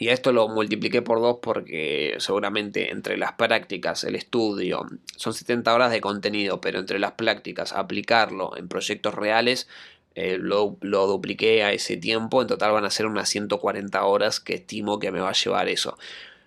Y 0.00 0.10
esto 0.10 0.32
lo 0.32 0.46
multipliqué 0.48 1.02
por 1.02 1.20
dos 1.20 1.38
porque 1.42 2.14
seguramente 2.18 2.92
entre 2.92 3.16
las 3.16 3.32
prácticas, 3.32 4.04
el 4.04 4.14
estudio, 4.14 4.86
son 5.16 5.34
70 5.34 5.74
horas 5.74 5.90
de 5.90 6.00
contenido, 6.00 6.60
pero 6.60 6.78
entre 6.78 7.00
las 7.00 7.12
prácticas, 7.12 7.72
aplicarlo 7.72 8.56
en 8.56 8.68
proyectos 8.68 9.14
reales, 9.14 9.68
eh, 10.14 10.38
lo, 10.38 10.76
lo, 10.82 11.06
dupliqué 11.06 11.64
a 11.64 11.72
ese 11.72 11.96
tiempo. 11.96 12.40
En 12.42 12.48
total 12.48 12.72
van 12.72 12.84
a 12.84 12.90
ser 12.90 13.06
unas 13.06 13.28
140 13.28 14.04
horas 14.04 14.38
que 14.38 14.54
estimo 14.54 15.00
que 15.00 15.10
me 15.10 15.20
va 15.20 15.30
a 15.30 15.32
llevar 15.32 15.68
eso 15.68 15.98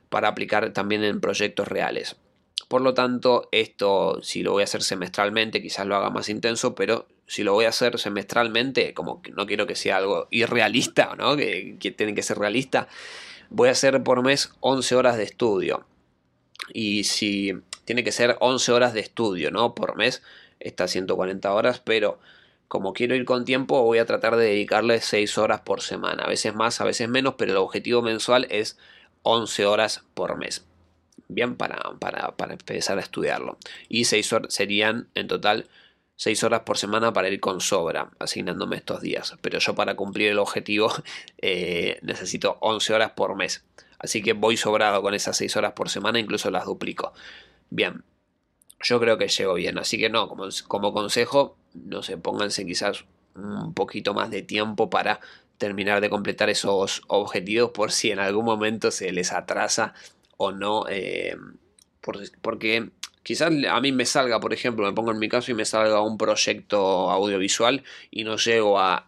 para 0.09 0.29
aplicar 0.29 0.71
también 0.71 1.03
en 1.03 1.19
proyectos 1.19 1.67
reales. 1.67 2.15
Por 2.69 2.81
lo 2.81 2.93
tanto, 2.93 3.49
esto 3.51 4.21
si 4.23 4.43
lo 4.43 4.53
voy 4.53 4.61
a 4.61 4.63
hacer 4.63 4.81
semestralmente, 4.81 5.61
quizás 5.61 5.85
lo 5.85 5.97
haga 5.97 6.09
más 6.09 6.29
intenso, 6.29 6.73
pero 6.73 7.05
si 7.27 7.43
lo 7.43 7.53
voy 7.53 7.65
a 7.65 7.69
hacer 7.69 7.99
semestralmente, 7.99 8.93
como 8.93 9.21
que 9.21 9.31
no 9.31 9.45
quiero 9.45 9.67
que 9.67 9.75
sea 9.75 9.97
algo 9.97 10.27
irrealista, 10.31 11.15
¿no? 11.17 11.35
que, 11.35 11.75
que 11.79 11.91
tiene 11.91 12.13
que 12.13 12.23
ser 12.23 12.37
realista, 12.37 12.87
voy 13.51 13.67
a 13.69 13.73
hacer 13.73 14.01
por 14.01 14.23
mes 14.23 14.51
11 14.61 14.95
horas 14.95 15.17
de 15.17 15.23
estudio. 15.23 15.85
Y 16.73 17.03
si 17.03 17.53
tiene 17.85 18.03
que 18.03 18.11
ser 18.11 18.37
11 18.39 18.71
horas 18.71 18.93
de 18.93 19.01
estudio, 19.01 19.51
¿no? 19.51 19.75
Por 19.75 19.95
mes, 19.95 20.23
está 20.59 20.87
140 20.87 21.53
horas, 21.53 21.81
pero 21.83 22.19
como 22.67 22.93
quiero 22.93 23.13
ir 23.13 23.25
con 23.25 23.43
tiempo, 23.43 23.83
voy 23.83 23.97
a 23.97 24.05
tratar 24.05 24.37
de 24.37 24.45
dedicarle 24.45 25.01
6 25.01 25.37
horas 25.37 25.61
por 25.61 25.81
semana. 25.81 26.23
A 26.23 26.29
veces 26.29 26.55
más, 26.55 26.79
a 26.79 26.85
veces 26.85 27.09
menos, 27.09 27.35
pero 27.37 27.51
el 27.51 27.57
objetivo 27.57 28.01
mensual 28.01 28.47
es 28.49 28.77
11 29.23 29.65
horas 29.65 30.03
por 30.13 30.37
mes. 30.37 30.65
Bien, 31.27 31.55
para, 31.55 31.77
para, 31.99 32.35
para 32.37 32.53
empezar 32.53 32.97
a 32.97 33.01
estudiarlo. 33.01 33.57
Y 33.89 34.05
6 34.05 34.33
horas 34.33 34.53
serían 34.53 35.09
en 35.13 35.27
total 35.27 35.67
6 36.21 36.43
horas 36.43 36.59
por 36.59 36.77
semana 36.77 37.11
para 37.11 37.29
ir 37.29 37.39
con 37.39 37.61
sobra, 37.61 38.11
asignándome 38.19 38.75
estos 38.75 39.01
días. 39.01 39.35
Pero 39.41 39.57
yo 39.57 39.73
para 39.73 39.95
cumplir 39.95 40.29
el 40.29 40.37
objetivo 40.37 40.93
eh, 41.39 41.97
necesito 42.03 42.59
11 42.61 42.93
horas 42.93 43.11
por 43.13 43.35
mes. 43.35 43.65
Así 43.97 44.21
que 44.21 44.33
voy 44.33 44.55
sobrado 44.55 45.01
con 45.01 45.15
esas 45.15 45.35
6 45.37 45.55
horas 45.55 45.73
por 45.73 45.89
semana, 45.89 46.19
incluso 46.19 46.51
las 46.51 46.65
duplico. 46.65 47.13
Bien, 47.71 48.03
yo 48.83 48.99
creo 48.99 49.17
que 49.17 49.29
llego 49.29 49.55
bien. 49.55 49.79
Así 49.79 49.97
que 49.97 50.11
no, 50.11 50.29
como, 50.29 50.43
como 50.67 50.93
consejo, 50.93 51.57
no 51.73 52.03
sé, 52.03 52.17
pónganse 52.17 52.67
quizás 52.67 53.03
un 53.33 53.73
poquito 53.73 54.13
más 54.13 54.29
de 54.29 54.43
tiempo 54.43 54.91
para 54.91 55.21
terminar 55.57 56.01
de 56.01 56.11
completar 56.11 56.51
esos 56.51 57.01
objetivos 57.07 57.71
por 57.71 57.91
si 57.91 58.11
en 58.11 58.19
algún 58.19 58.45
momento 58.45 58.91
se 58.91 59.11
les 59.11 59.31
atrasa 59.31 59.95
o 60.37 60.51
no. 60.51 60.85
Eh, 60.87 61.35
porque 62.43 62.91
Quizás 63.23 63.51
a 63.69 63.81
mí 63.81 63.91
me 63.91 64.05
salga, 64.05 64.39
por 64.39 64.51
ejemplo, 64.53 64.85
me 64.85 64.93
pongo 64.93 65.11
en 65.11 65.19
mi 65.19 65.29
caso 65.29 65.51
y 65.51 65.53
me 65.53 65.65
salga 65.65 66.01
un 66.01 66.17
proyecto 66.17 67.11
audiovisual 67.11 67.83
y 68.09 68.23
no 68.23 68.37
llego 68.37 68.79
a, 68.79 69.07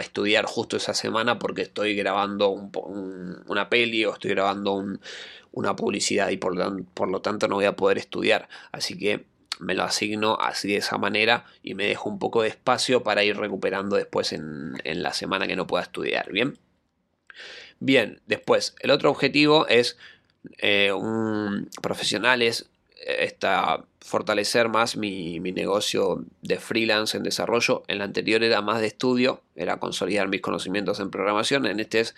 estudiar 0.00 0.46
justo 0.46 0.76
esa 0.76 0.94
semana 0.94 1.38
porque 1.38 1.62
estoy 1.62 1.94
grabando 1.94 2.50
una 2.50 3.68
peli 3.68 4.04
o 4.04 4.14
estoy 4.14 4.32
grabando 4.32 4.84
una 5.52 5.76
publicidad 5.76 6.30
y 6.30 6.36
por, 6.38 6.84
por 6.94 7.08
lo 7.08 7.20
tanto 7.20 7.46
no 7.46 7.54
voy 7.54 7.66
a 7.66 7.76
poder 7.76 7.98
estudiar. 7.98 8.48
Así 8.72 8.98
que 8.98 9.24
me 9.62 9.74
lo 9.74 9.84
asigno 9.84 10.38
así 10.40 10.68
de 10.68 10.78
esa 10.78 10.98
manera 10.98 11.44
y 11.62 11.74
me 11.74 11.86
dejo 11.86 12.10
un 12.10 12.18
poco 12.18 12.42
de 12.42 12.48
espacio 12.48 13.02
para 13.02 13.22
ir 13.22 13.36
recuperando 13.36 13.96
después 13.96 14.32
en, 14.32 14.74
la 14.84 15.12
semana 15.12 15.46
que 15.46 15.56
no 15.56 15.66
pueda 15.66 15.84
estudiar. 15.84 16.30
Bien. 16.32 16.58
Bien, 17.78 18.20
después, 18.26 18.74
el 18.80 18.90
otro 18.90 19.10
objetivo 19.10 19.66
es 19.68 19.96
eh, 20.58 20.92
un, 20.92 21.68
profesionales 21.80 22.68
está 23.06 23.84
fortalecer 24.00 24.68
más 24.68 24.96
mi, 24.96 25.38
negocio 25.40 26.24
de 26.40 26.58
freelance 26.58 27.16
en 27.16 27.22
desarrollo. 27.22 27.82
En 27.88 27.98
la 27.98 28.04
anterior 28.04 28.42
era 28.42 28.62
más 28.62 28.80
de 28.80 28.88
estudio, 28.88 29.42
era 29.54 29.78
consolidar 29.78 30.28
mis 30.28 30.40
conocimientos 30.40 31.00
en 31.00 31.10
programación. 31.10 31.66
En 31.66 31.80
este 31.80 32.00
es 32.00 32.14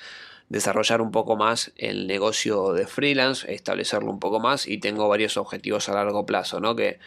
desarrollar 0.49 1.01
un 1.01 1.11
poco 1.11 1.37
más 1.37 1.73
el 1.77 2.07
negocio 2.07 2.73
de 2.73 2.87
freelance, 2.87 3.53
establecerlo 3.53 4.11
un 4.11 4.21
poco 4.21 4.41
más 4.41 4.67
y 4.67 4.79
tengo 4.79 5.09
varios 5.09 5.37
objetivos 5.37 5.89
a 5.89 5.95
largo 5.95 6.27
plazo, 6.27 6.61
¿no? 6.61 6.77
Que 6.77 6.99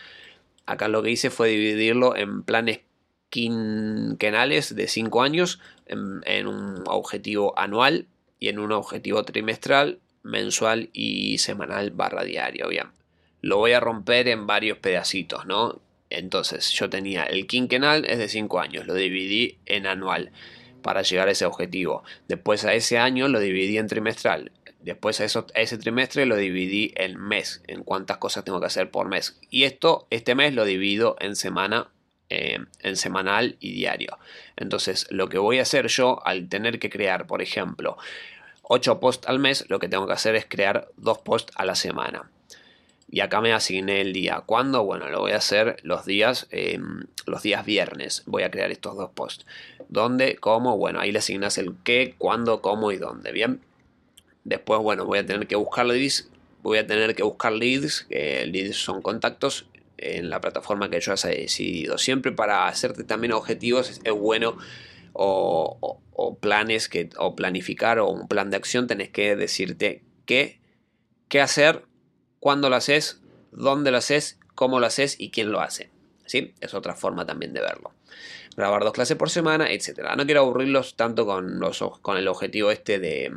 acá 0.66 0.88
lo 0.88 1.04
que 1.04 1.12
hice 1.12 1.30
fue 1.30 1.50
dividirlo 1.50 2.16
en 2.16 2.44
planes 2.44 2.82
quinquenales 3.30 4.76
de 4.76 4.88
5 4.88 5.22
años, 5.22 5.60
en, 5.86 6.22
en 6.26 6.48
un 6.48 6.84
objetivo 6.88 7.58
anual 7.58 8.08
y 8.40 8.50
en 8.50 8.60
un 8.60 8.72
objetivo 8.72 9.24
trimestral, 9.24 10.00
mensual 10.24 10.90
y 10.94 11.38
semanal 11.38 11.92
barra 11.92 12.24
diario, 12.24 12.70
bien 12.70 12.97
lo 13.42 13.58
voy 13.58 13.74
a 13.74 13.80
romper 13.80 14.28
en 14.28 14.48
varios 14.48 14.78
pedacitos, 14.80 15.46
¿no? 15.46 15.82
Entonces 16.10 16.72
yo 16.72 16.90
tenía 16.90 17.24
el 17.24 17.48
quinquenal, 17.48 18.06
es 18.06 18.18
de 18.18 18.30
5 18.30 18.60
años, 18.60 18.88
lo 18.88 18.94
dividí 18.94 19.58
en 19.66 19.88
anual 19.88 20.32
para 20.82 21.02
llegar 21.02 21.28
a 21.28 21.32
ese 21.32 21.46
objetivo. 21.46 22.04
Después 22.28 22.64
a 22.64 22.74
ese 22.74 22.98
año 22.98 23.28
lo 23.28 23.40
dividí 23.40 23.78
en 23.78 23.88
trimestral. 23.88 24.52
Después 24.80 25.20
a, 25.20 25.26
eso, 25.26 25.46
ese 25.54 25.78
trimestre 25.78 26.26
lo 26.26 26.38
dividí 26.38 26.94
en 26.96 27.20
mes, 27.20 27.62
en 27.68 27.84
cuántas 27.84 28.18
cosas 28.18 28.46
tengo 28.46 28.62
que 28.62 28.68
hacer 28.68 28.90
por 28.90 29.10
mes. 29.10 29.38
Y 29.50 29.64
esto, 29.64 30.08
este 30.12 30.34
mes 30.34 30.54
lo 30.54 30.64
divido 30.64 31.18
en 31.20 31.36
semana, 31.36 31.90
eh, 32.30 32.60
en 32.80 32.96
semanal 32.96 33.58
y 33.60 33.74
diario. 33.74 34.18
Entonces 34.56 35.08
lo 35.10 35.28
que 35.28 35.40
voy 35.40 35.60
a 35.60 35.64
hacer 35.64 35.88
yo 35.88 36.26
al 36.26 36.48
tener 36.48 36.80
que 36.80 36.90
crear, 36.90 37.28
por 37.28 37.42
ejemplo, 37.42 37.98
8 38.62 39.00
posts 39.02 39.28
al 39.28 39.40
mes, 39.40 39.66
lo 39.68 39.80
que 39.80 39.90
tengo 39.90 40.08
que 40.08 40.14
hacer 40.14 40.36
es 40.36 40.46
crear 40.46 40.88
2 40.96 41.18
posts 41.20 41.52
a 41.58 41.66
la 41.66 41.76
semana. 41.76 42.32
Y 43.10 43.22
acá 43.22 43.40
me 43.40 43.54
asigné 43.54 44.02
el 44.02 44.12
día. 44.12 44.44
¿Cuándo? 44.46 44.84
Bueno, 44.84 45.08
lo 45.10 45.22
voy 45.22 45.32
a 45.32 45.38
hacer 45.38 45.78
los 45.84 46.06
días, 46.06 46.48
em, 46.52 47.06
los 47.26 47.42
días 47.42 47.66
viernes. 47.66 48.24
Voy 48.26 48.44
a 48.44 48.52
crear 48.52 48.70
estos 48.72 48.98
dos 48.98 49.12
posts. 49.12 49.46
¿Dónde? 49.88 50.36
¿Cómo? 50.36 50.78
Bueno, 50.78 51.00
ahí 51.00 51.14
le 51.14 51.20
asignas 51.20 51.58
el 51.58 51.76
qué, 51.86 52.16
cuándo, 52.18 52.62
cómo 52.62 52.92
y 52.92 52.98
dónde. 52.98 53.32
Bien. 53.32 53.62
Después, 54.44 54.82
bueno, 54.82 55.06
voy 55.06 55.20
a 55.20 55.26
tener 55.26 55.48
que 55.48 55.56
buscar 55.56 55.86
leads. 55.86 56.30
Voy 56.62 56.80
a 56.80 56.88
tener 56.88 57.16
que 57.16 57.24
buscar 57.24 57.54
leads. 57.54 58.08
leads 58.10 58.76
son 58.76 59.02
contactos 59.02 59.68
en 59.98 60.30
la 60.30 60.42
plataforma 60.42 60.90
que 60.90 61.00
yo 61.00 61.14
haya 61.14 61.30
decidido. 61.30 61.98
Siempre 61.98 62.34
para 62.34 62.68
hacerte 62.68 63.06
también 63.06 63.32
objetivos 63.32 64.02
es, 64.04 64.14
bueno 64.14 64.58
o, 65.14 66.00
o, 66.12 66.38
planes 66.38 66.90
que, 66.90 67.10
o 67.18 67.36
planificar 67.36 68.00
o 68.00 68.10
un 68.10 68.28
plan 68.28 68.50
de 68.50 68.58
acción. 68.58 68.88
Tenés 68.88 69.10
que 69.10 69.38
decirte 69.38 70.04
qué, 70.26 70.60
qué 71.30 71.40
hacer 71.40 71.84
cuándo 72.48 72.70
lo 72.70 72.78
haces, 72.78 73.20
dónde 73.52 73.92
lo 73.92 73.98
haces, 73.98 74.40
cómo 74.56 74.80
lo 74.80 74.86
haces 74.86 75.20
y 75.20 75.32
quién 75.32 75.52
lo 75.52 75.60
hace. 75.60 75.90
¿Sí? 76.28 76.54
Es 76.62 76.74
otra 76.74 76.96
forma 76.96 77.26
también 77.26 77.52
de 77.52 77.60
verlo. 77.60 77.92
Grabar 78.56 78.86
dos 78.86 78.94
clases 78.94 79.18
por 79.18 79.30
semana, 79.30 79.70
etc. 79.70 80.16
No 80.16 80.26
quiero 80.26 80.40
aburrirlos 80.40 80.96
tanto 80.96 81.26
con, 81.26 81.60
los, 81.60 81.84
con 82.02 82.16
el 82.16 82.30
objetivo 82.30 82.72
este 82.72 83.00
de, 83.00 83.34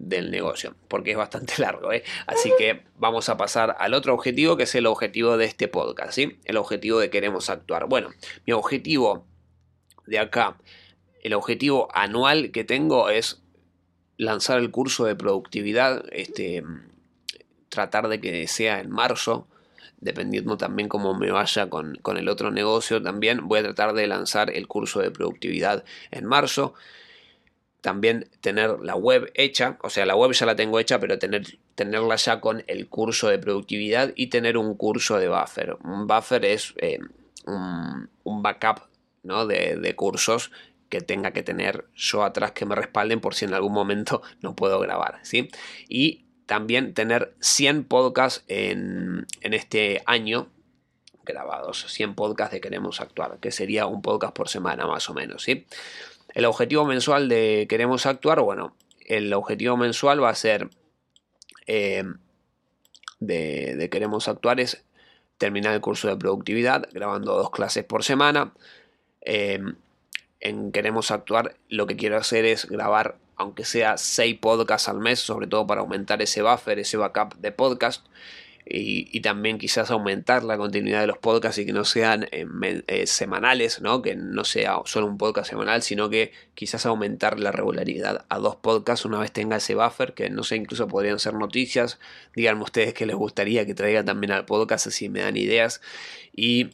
del 0.00 0.32
negocio, 0.32 0.74
porque 0.88 1.12
es 1.12 1.16
bastante 1.16 1.54
largo. 1.62 1.92
¿eh? 1.92 2.02
Así 2.26 2.50
que 2.58 2.82
vamos 2.96 3.28
a 3.28 3.36
pasar 3.36 3.76
al 3.78 3.94
otro 3.94 4.12
objetivo, 4.12 4.56
que 4.56 4.64
es 4.64 4.74
el 4.74 4.86
objetivo 4.86 5.36
de 5.36 5.44
este 5.44 5.68
podcast. 5.68 6.14
¿sí? 6.14 6.40
El 6.44 6.56
objetivo 6.56 6.98
de 6.98 7.10
queremos 7.10 7.50
actuar. 7.50 7.86
Bueno, 7.86 8.10
mi 8.44 8.54
objetivo 8.54 9.24
de 10.08 10.18
acá, 10.18 10.58
el 11.22 11.32
objetivo 11.34 11.86
anual 11.94 12.50
que 12.50 12.64
tengo 12.64 13.08
es 13.08 13.40
lanzar 14.16 14.58
el 14.58 14.72
curso 14.72 15.04
de 15.04 15.14
productividad 15.14 16.04
este, 16.10 16.64
tratar 17.68 18.08
de 18.08 18.20
que 18.20 18.46
sea 18.46 18.80
en 18.80 18.90
marzo, 18.90 19.46
dependiendo 20.00 20.56
también 20.56 20.88
cómo 20.88 21.14
me 21.14 21.30
vaya 21.30 21.68
con, 21.68 21.98
el 22.16 22.28
otro 22.28 22.50
negocio 22.50 23.02
también, 23.02 23.48
voy 23.48 23.60
a 23.60 23.62
tratar 23.64 23.94
de 23.94 24.06
lanzar 24.06 24.50
el 24.50 24.66
curso 24.66 25.00
de 25.00 25.10
productividad 25.10 25.84
en 26.10 26.24
marzo. 26.24 26.74
También 27.80 28.28
tener 28.40 28.80
la 28.80 28.96
web 28.96 29.30
hecha, 29.34 29.78
o 29.82 29.90
sea, 29.90 30.04
la 30.04 30.16
web 30.16 30.32
ya 30.32 30.46
la 30.46 30.56
tengo 30.56 30.80
hecha, 30.80 30.98
pero 30.98 31.18
tener, 31.18 31.58
tenerla 31.74 32.16
ya 32.16 32.40
con 32.40 32.64
el 32.66 32.88
curso 32.88 33.28
de 33.28 33.38
productividad 33.38 34.12
y 34.16 34.28
tener 34.28 34.56
un 34.56 34.74
curso 34.74 35.18
de 35.18 35.28
buffer. 35.28 35.76
Un 35.84 36.06
buffer 36.08 36.44
es 36.44 36.74
eh, 36.78 36.98
un, 37.46 38.42
backup 38.42 38.82
¿no? 39.22 39.46
de, 39.46 39.76
de 39.76 39.94
cursos 39.94 40.50
que 40.88 41.00
tenga 41.00 41.32
que 41.32 41.42
tener 41.42 41.86
yo 41.94 42.24
atrás 42.24 42.52
que 42.52 42.66
me 42.66 42.74
respalden 42.74 43.20
por 43.20 43.34
si 43.34 43.44
en 43.44 43.54
algún 43.54 43.72
momento 43.72 44.22
no 44.40 44.56
puedo 44.56 44.80
grabar, 44.80 45.20
¿sí? 45.22 45.48
Y 45.88 46.24
también 46.48 46.94
tener 46.94 47.34
100 47.40 47.84
podcasts 47.84 48.42
en, 48.48 49.26
este 49.42 50.02
año 50.06 50.48
grabados, 51.22 51.84
100 51.88 52.14
podcasts 52.14 52.54
de 52.54 52.62
Queremos 52.62 53.02
Actuar, 53.02 53.36
que 53.38 53.52
sería 53.52 53.84
un 53.84 54.00
podcast 54.00 54.34
por 54.34 54.48
semana 54.48 54.86
más 54.86 55.10
o 55.10 55.14
menos, 55.14 55.42
¿sí? 55.42 55.66
El 56.32 56.46
objetivo 56.46 56.86
mensual 56.86 57.28
de 57.28 57.66
Queremos 57.68 58.06
Actuar, 58.06 58.40
bueno, 58.40 58.74
el 59.06 59.30
objetivo 59.34 59.76
mensual 59.76 60.22
va 60.24 60.30
a 60.30 60.34
ser 60.34 60.70
eh, 61.66 62.02
de, 63.20 63.88
Queremos 63.92 64.26
Actuar 64.26 64.58
es 64.58 64.82
terminar 65.36 65.74
el 65.74 65.82
curso 65.82 66.08
de 66.08 66.16
productividad 66.16 66.88
grabando 66.92 67.36
dos 67.36 67.50
clases 67.50 67.84
por 67.84 68.04
semana. 68.04 68.54
Eh, 69.20 69.60
en 70.40 70.72
Queremos 70.72 71.10
Actuar 71.10 71.56
lo 71.68 71.86
que 71.86 71.96
quiero 71.96 72.16
hacer 72.16 72.46
es 72.46 72.64
grabar 72.64 73.18
aunque 73.38 73.64
sea 73.64 73.96
6 73.96 74.38
podcasts 74.40 74.88
al 74.88 74.98
mes, 74.98 75.20
sobre 75.20 75.46
todo 75.46 75.66
para 75.66 75.80
aumentar 75.80 76.20
ese 76.20 76.42
buffer, 76.42 76.78
ese 76.78 76.96
backup 76.96 77.36
de 77.36 77.52
podcast. 77.52 78.04
Y, 78.70 79.20
también 79.20 79.56
quizás 79.56 79.90
aumentar 79.90 80.44
la 80.44 80.58
continuidad 80.58 81.00
de 81.00 81.06
los 81.06 81.16
podcasts 81.16 81.58
y 81.58 81.64
que 81.64 81.72
no 81.72 81.86
sean 81.86 82.28
eh, 82.32 82.46
eh, 82.86 83.06
semanales, 83.06 83.80
¿no? 83.80 84.02
que 84.02 84.14
no 84.14 84.44
sea 84.44 84.76
solo 84.84 85.06
un 85.06 85.16
podcast 85.16 85.48
semanal, 85.48 85.80
sino 85.80 86.10
que 86.10 86.32
quizás 86.54 86.84
aumentar 86.84 87.40
la 87.40 87.50
regularidad 87.50 88.26
a 88.28 88.38
dos 88.38 88.56
podcasts 88.56 89.06
una 89.06 89.20
vez 89.20 89.32
tenga 89.32 89.56
ese 89.56 89.74
buffer, 89.74 90.12
que 90.12 90.28
no 90.28 90.42
sé, 90.42 90.56
incluso 90.56 90.86
podrían 90.86 91.18
ser 91.18 91.32
noticias. 91.32 91.98
Díganme 92.36 92.62
ustedes 92.62 92.92
que 92.92 93.06
les 93.06 93.16
gustaría 93.16 93.64
que 93.64 93.74
traiga 93.74 94.04
también 94.04 94.32
al 94.32 94.44
podcast, 94.44 94.88
así 94.88 95.08
me 95.08 95.22
dan 95.22 95.38
ideas. 95.38 95.80
Y 96.36 96.68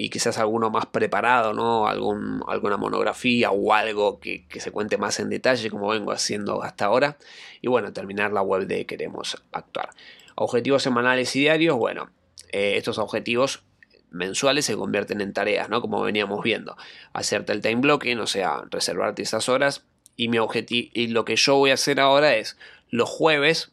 y 0.00 0.08
quizás 0.08 0.38
alguno 0.38 0.70
más 0.70 0.86
preparado, 0.86 1.52
¿no? 1.52 1.86
Algún, 1.86 2.42
alguna 2.48 2.78
monografía 2.78 3.50
o 3.50 3.74
algo 3.74 4.18
que, 4.18 4.46
se 4.58 4.70
cuente 4.70 4.96
más 4.96 5.20
en 5.20 5.28
detalle 5.28 5.68
como 5.68 5.88
vengo 5.88 6.10
haciendo 6.10 6.62
hasta 6.62 6.86
ahora. 6.86 7.18
Y 7.60 7.68
bueno, 7.68 7.92
terminar 7.92 8.32
la 8.32 8.40
web 8.40 8.66
de 8.66 8.86
Queremos 8.86 9.36
Actuar. 9.52 9.90
Objetivos 10.36 10.82
semanales 10.82 11.36
y 11.36 11.40
diarios, 11.40 11.76
bueno, 11.76 12.08
eh, 12.50 12.78
estos 12.78 12.96
objetivos 12.96 13.62
mensuales 14.10 14.64
se 14.64 14.74
convierten 14.74 15.20
en 15.20 15.34
tareas, 15.34 15.68
¿no? 15.68 15.82
Como 15.82 16.00
veníamos 16.00 16.42
viendo. 16.42 16.78
Hacerte 17.12 17.52
el 17.52 17.60
time 17.60 17.82
blocking, 17.82 18.20
o 18.20 18.26
sea, 18.26 18.62
reservarte 18.70 19.20
esas 19.20 19.50
horas. 19.50 19.84
Y, 20.16 20.28
mi 20.28 20.38
y 20.70 21.08
lo 21.08 21.26
que 21.26 21.36
yo 21.36 21.56
voy 21.56 21.72
a 21.72 21.74
hacer 21.74 22.00
ahora 22.00 22.36
es, 22.36 22.56
los 22.88 23.10
jueves 23.10 23.72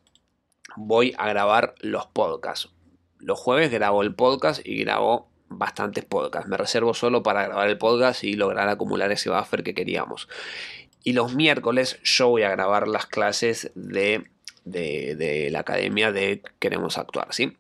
voy 0.76 1.16
a 1.18 1.30
grabar 1.30 1.74
los 1.80 2.06
podcasts. 2.08 2.70
Los 3.18 3.40
jueves 3.40 3.72
grabo 3.72 4.02
el 4.02 4.14
podcast 4.14 4.60
y 4.66 4.78
grabo 4.78 5.30
bastantes 5.50 6.06
podcasts. 6.06 6.50
Me 6.50 6.58
reservo 6.58 6.94
solo 6.94 7.24
para 7.24 7.44
grabar 7.44 7.68
el 7.68 7.78
podcast 7.78 8.24
y 8.24 8.34
lograr 8.34 8.70
acumular 8.70 9.12
ese 9.12 9.30
buffer 9.30 9.64
que 9.64 9.74
queríamos. 9.74 10.28
Y 11.04 11.14
los 11.14 11.34
miércoles 11.34 12.00
yo 12.04 12.30
voy 12.30 12.44
a 12.44 12.50
grabar 12.50 12.88
las 12.88 13.06
clases 13.06 13.72
de, 13.76 14.28
de, 14.66 15.50
la 15.52 15.60
academia 15.60 16.12
de 16.12 16.42
Queremos 16.60 16.98
Actuar, 16.98 17.34
¿sí? 17.34 17.58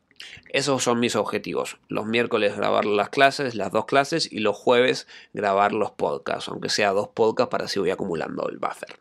Esos 0.49 0.83
son 0.83 0.99
mis 0.99 1.15
objetivos. 1.15 1.77
Los 1.87 2.05
miércoles 2.05 2.57
grabar 2.57 2.85
las 2.85 3.09
clases, 3.09 3.55
las 3.55 3.71
dos 3.71 3.85
clases, 3.85 4.31
y 4.31 4.39
los 4.39 4.57
jueves 4.57 5.07
grabar 5.33 5.73
los 5.73 5.91
podcasts, 5.91 6.49
aunque 6.49 6.69
sea 6.69 6.91
dos 6.91 7.09
podcasts 7.09 7.51
para 7.51 7.65
así 7.65 7.79
voy 7.79 7.91
acumulando 7.91 8.49
el 8.49 8.57
buffer. 8.57 8.99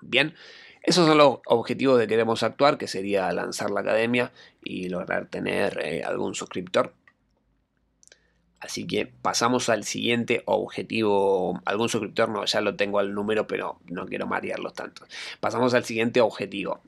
Bien, 0.00 0.34
esos 0.82 1.06
son 1.06 1.18
los 1.18 1.40
objetivos 1.44 1.98
de 1.98 2.06
Queremos 2.06 2.42
Actuar, 2.42 2.78
que 2.78 2.86
sería 2.86 3.30
lanzar 3.32 3.70
la 3.70 3.80
academia 3.80 4.32
y 4.62 4.88
lograr 4.88 5.26
tener 5.26 5.80
eh, 5.84 6.02
algún 6.04 6.34
suscriptor. 6.34 6.94
Así 8.60 8.86
que 8.86 9.06
pasamos 9.06 9.68
al 9.68 9.84
siguiente 9.84 10.42
objetivo. 10.46 11.60
Algún 11.64 11.88
suscriptor 11.88 12.28
no, 12.28 12.44
ya 12.44 12.60
lo 12.60 12.76
tengo 12.76 12.98
al 12.98 13.14
número, 13.14 13.46
pero 13.46 13.78
no 13.86 14.06
quiero 14.06 14.26
marearlos 14.26 14.74
tanto. 14.74 15.06
Pasamos 15.40 15.74
al 15.74 15.84
siguiente 15.84 16.20
objetivo. 16.20 16.80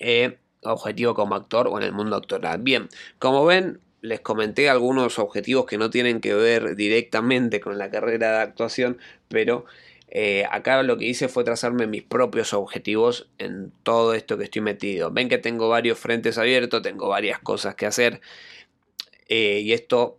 Eh, 0.00 0.38
objetivo 0.62 1.14
como 1.14 1.34
actor 1.34 1.68
o 1.68 1.78
en 1.78 1.84
el 1.84 1.92
mundo 1.92 2.16
actoral. 2.16 2.60
Bien, 2.60 2.88
como 3.18 3.44
ven, 3.44 3.80
les 4.00 4.20
comenté 4.20 4.70
algunos 4.70 5.18
objetivos 5.18 5.66
que 5.66 5.78
no 5.78 5.90
tienen 5.90 6.20
que 6.20 6.34
ver 6.34 6.76
directamente 6.76 7.60
con 7.60 7.78
la 7.78 7.90
carrera 7.90 8.32
de 8.32 8.42
actuación, 8.42 8.98
pero 9.28 9.66
eh, 10.08 10.44
acá 10.50 10.82
lo 10.82 10.96
que 10.96 11.06
hice 11.06 11.28
fue 11.28 11.44
trazarme 11.44 11.86
mis 11.86 12.02
propios 12.02 12.54
objetivos 12.54 13.28
en 13.38 13.72
todo 13.82 14.14
esto 14.14 14.38
que 14.38 14.44
estoy 14.44 14.62
metido. 14.62 15.10
Ven 15.10 15.28
que 15.28 15.38
tengo 15.38 15.68
varios 15.68 15.98
frentes 15.98 16.38
abiertos, 16.38 16.82
tengo 16.82 17.08
varias 17.08 17.40
cosas 17.40 17.74
que 17.74 17.86
hacer 17.86 18.20
eh, 19.28 19.60
y 19.62 19.72
esto 19.72 20.17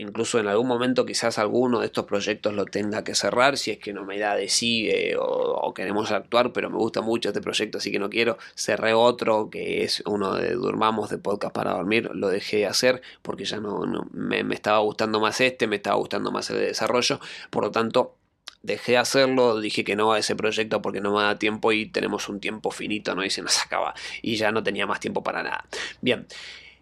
incluso 0.00 0.38
en 0.38 0.48
algún 0.48 0.66
momento 0.66 1.04
quizás 1.04 1.38
alguno 1.38 1.80
de 1.80 1.86
estos 1.86 2.06
proyectos 2.06 2.54
lo 2.54 2.64
tenga 2.64 3.04
que 3.04 3.14
cerrar 3.14 3.58
si 3.58 3.70
es 3.70 3.78
que 3.78 3.92
no 3.92 4.04
me 4.04 4.18
da 4.18 4.34
de 4.34 4.48
sí 4.48 4.90
o, 5.18 5.72
queremos 5.74 6.10
actuar, 6.10 6.52
pero 6.52 6.70
me 6.70 6.76
gusta 6.76 7.00
mucho 7.02 7.28
este 7.28 7.40
proyecto, 7.40 7.78
así 7.78 7.92
que 7.92 7.98
no 7.98 8.10
quiero. 8.10 8.38
Cerré 8.54 8.94
otro 8.94 9.50
que 9.50 9.84
es 9.84 10.02
uno 10.06 10.34
de 10.34 10.54
Durmamos 10.54 11.10
de 11.10 11.18
Podcast 11.18 11.54
para 11.54 11.72
Dormir, 11.72 12.10
lo 12.14 12.28
dejé 12.28 12.58
de 12.58 12.66
hacer 12.66 13.02
porque 13.22 13.44
ya 13.44 13.58
no, 13.60 14.08
me, 14.12 14.42
me, 14.42 14.54
estaba 14.54 14.78
gustando 14.78 15.20
más 15.20 15.40
este, 15.40 15.66
me 15.66 15.76
estaba 15.76 15.96
gustando 15.96 16.32
más 16.32 16.50
el 16.50 16.56
de 16.56 16.66
desarrollo, 16.66 17.20
por 17.50 17.64
lo 17.64 17.70
tanto 17.70 18.16
dejé 18.62 18.92
de 18.92 18.98
hacerlo, 18.98 19.60
dije 19.60 19.84
que 19.84 19.96
no 19.96 20.12
a 20.12 20.18
ese 20.18 20.34
proyecto 20.34 20.82
porque 20.82 21.00
no 21.00 21.14
me 21.14 21.22
da 21.22 21.38
tiempo 21.38 21.72
y 21.72 21.86
tenemos 21.86 22.28
un 22.28 22.40
tiempo 22.40 22.70
finito, 22.70 23.14
¿no? 23.14 23.24
Y 23.24 23.30
se 23.30 23.42
nos 23.42 23.60
acaba 23.62 23.94
y 24.22 24.36
ya 24.36 24.50
no 24.50 24.62
tenía 24.62 24.86
más 24.86 25.00
tiempo 25.00 25.22
para 25.22 25.42
nada. 25.42 25.66
Bien, 26.00 26.26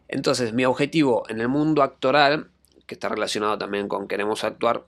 entonces 0.06 0.52
mi 0.52 0.64
objetivo 0.64 1.24
en 1.28 1.40
el 1.40 1.48
mundo 1.48 1.82
actoral 1.82 2.50
que 2.88 2.94
está 2.94 3.08
relacionado 3.08 3.58
también 3.58 3.86
con 3.86 4.08
queremos 4.08 4.42
actuar, 4.42 4.84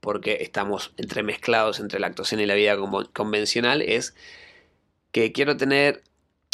porque 0.00 0.38
estamos 0.42 0.92
entremezclados 0.98 1.80
entre 1.80 1.98
la 1.98 2.06
actuación 2.06 2.40
y 2.40 2.46
la 2.46 2.54
vida 2.54 2.76
convencional, 3.12 3.80
es 3.80 4.14
que 5.10 5.32
quiero 5.32 5.56
tener, 5.56 6.02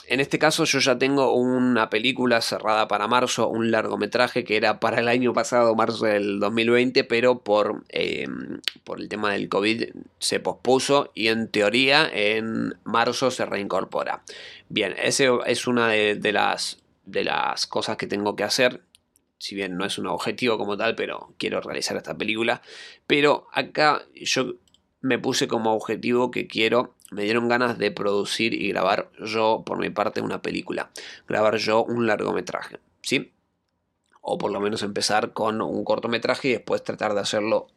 en 0.07 0.21
este 0.21 0.39
caso 0.39 0.65
yo 0.65 0.79
ya 0.79 0.97
tengo 0.97 1.35
una 1.35 1.91
película 1.91 2.41
cerrada 2.41 2.87
para 2.87 3.09
marzo, 3.09 3.49
un 3.49 3.73
largometraje 3.73 4.45
que 4.45 4.57
era 4.57 4.79
para 4.79 5.01
el 5.01 5.09
año 5.09 5.33
pasado, 5.33 5.75
marzo 5.75 6.07
del 6.07 6.39
2020, 6.39 7.03
pero 7.03 7.41
por, 7.41 7.83
em, 7.89 8.61
por 8.85 9.01
el 9.01 9.09
tema 9.09 9.33
del 9.33 9.49
COVID 9.49 9.89
se 10.21 10.39
pospuso 10.39 11.11
y 11.15 11.27
en 11.27 11.49
teoría 11.49 12.09
en 12.13 12.77
marzo 12.85 13.33
se 13.33 13.45
reincorpora. 13.45 14.23
Bien, 14.69 14.95
esa 15.03 15.25
es 15.47 15.67
una 15.67 15.89
de, 15.89 16.33
las, 16.33 16.79
de 17.07 17.25
las 17.25 17.67
cosas 17.67 17.97
que 17.97 18.07
tengo 18.07 18.37
que 18.37 18.45
hacer 18.45 18.83
si 19.41 19.55
bien 19.55 19.77
no 19.77 19.85
es 19.85 19.99
un 19.99 20.07
objetivo 20.07 20.59
como 20.59 20.77
tal, 20.77 20.95
pero 20.95 21.35
quiero 21.39 21.61
realizar 21.61 21.97
esta 21.97 22.17
película. 22.17 22.61
Pero 23.07 23.49
acá 23.53 24.03
yo 24.15 24.55
me 25.01 25.19
puse 25.19 25.49
como 25.49 25.75
objetivo 25.75 26.31
que 26.31 26.47
quiero, 26.47 26.95
me 27.11 27.25
dieron 27.25 27.49
ganas 27.49 27.79
de 27.79 27.91
producir 27.91 28.53
y 28.53 28.69
grabar 28.69 29.11
yo 29.19 29.63
por 29.65 29.79
mi 29.79 29.89
parte 29.89 30.21
una 30.21 30.43
película, 30.43 30.91
grabar 31.27 31.57
yo 31.57 31.83
un 31.83 32.07
largometraje, 32.07 32.79
¿sí? 33.03 33.33
O 34.21 34.37
por 34.37 34.53
lo 34.53 34.61
menos 34.61 34.83
empezar 34.83 35.33
con 35.33 35.63
un 35.63 35.85
cortometraje 35.85 36.49
y 36.49 36.53
después 36.53 36.85
tratar 36.85 37.15
de 37.15 37.21
hacerlo 37.21 37.69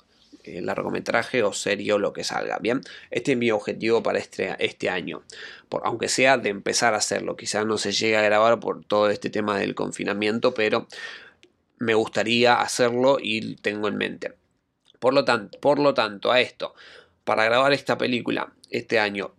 eh, 0.43 0.61
largometraje 0.61 1.41
o 1.43 1.53
serio, 1.53 1.97
lo 1.97 2.11
que 2.11 2.25
salga. 2.25 2.59
Bien, 2.59 2.81
este 3.11 3.31
es 3.31 3.37
mi 3.37 3.51
objetivo 3.51 4.03
para 4.03 4.19
este, 4.19 4.53
este 4.59 4.89
año, 4.89 5.23
por, 5.69 5.83
aunque 5.85 6.09
sea 6.09 6.37
de 6.37 6.49
empezar 6.49 6.93
a 6.93 6.97
hacerlo. 6.97 7.37
Quizás 7.37 7.65
no 7.65 7.77
se 7.77 7.93
llegue 7.93 8.17
a 8.17 8.21
grabar 8.21 8.59
por 8.59 8.83
todo 8.83 9.09
este 9.09 9.29
tema 9.29 9.57
del 9.57 9.73
confinamiento, 9.73 10.53
pero 10.53 10.87
me 11.83 11.93
gustaría 11.93 12.61
hacerlo 12.61 13.17
y 13.21 13.55
tengo 13.57 13.87
en 13.87 13.97
mente. 13.97 14.33
Por 14.99 15.13
lo 15.13 15.25
tanto, 15.25 15.59
por 15.59 15.79
lo 15.79 15.93
tanto 15.93 16.31
a 16.31 16.39
esto, 16.39 16.73
para 17.23 17.45
grabar 17.45 17.73
esta 17.73 17.97
película 17.97 18.53
este 18.69 18.99
año, 18.99 19.33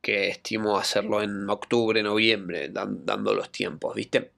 que 0.00 0.28
estimo 0.28 0.78
hacerlo 0.78 1.22
en 1.22 1.48
octubre, 1.48 2.02
noviembre, 2.02 2.70
dando 2.70 3.34
los 3.34 3.50
tiempos, 3.52 3.94
¿viste? 3.94 4.32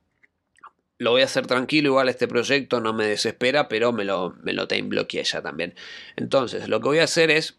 Lo 0.98 1.12
voy 1.12 1.22
a 1.22 1.26
hacer 1.26 1.46
tranquilo, 1.46 1.88
igual 1.88 2.08
este 2.08 2.28
proyecto 2.28 2.80
no 2.80 2.92
me 2.92 3.06
desespera, 3.06 3.68
pero 3.68 3.92
me 3.92 4.04
lo, 4.04 4.36
me 4.42 4.52
lo 4.52 4.66
bloqueé 4.66 5.24
ya 5.24 5.42
también. 5.42 5.74
Entonces, 6.16 6.68
lo 6.68 6.80
que 6.80 6.88
voy 6.88 6.98
a 6.98 7.04
hacer 7.04 7.30
es 7.30 7.58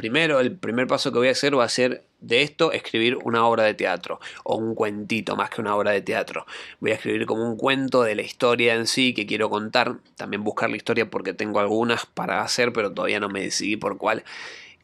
Primero, 0.00 0.40
el 0.40 0.56
primer 0.56 0.86
paso 0.86 1.12
que 1.12 1.18
voy 1.18 1.28
a 1.28 1.32
hacer 1.32 1.58
va 1.58 1.64
a 1.64 1.68
ser 1.68 2.04
de 2.20 2.40
esto 2.40 2.72
escribir 2.72 3.18
una 3.22 3.44
obra 3.44 3.64
de 3.64 3.74
teatro 3.74 4.18
o 4.44 4.56
un 4.56 4.74
cuentito 4.74 5.36
más 5.36 5.50
que 5.50 5.60
una 5.60 5.76
obra 5.76 5.90
de 5.90 6.00
teatro. 6.00 6.46
Voy 6.80 6.92
a 6.92 6.94
escribir 6.94 7.26
como 7.26 7.46
un 7.46 7.58
cuento 7.58 8.02
de 8.02 8.14
la 8.14 8.22
historia 8.22 8.76
en 8.76 8.86
sí 8.86 9.12
que 9.12 9.26
quiero 9.26 9.50
contar. 9.50 9.98
También 10.16 10.42
buscar 10.42 10.70
la 10.70 10.78
historia 10.78 11.10
porque 11.10 11.34
tengo 11.34 11.60
algunas 11.60 12.06
para 12.06 12.40
hacer, 12.40 12.72
pero 12.72 12.94
todavía 12.94 13.20
no 13.20 13.28
me 13.28 13.42
decidí 13.42 13.76
por 13.76 13.98
cuál. 13.98 14.24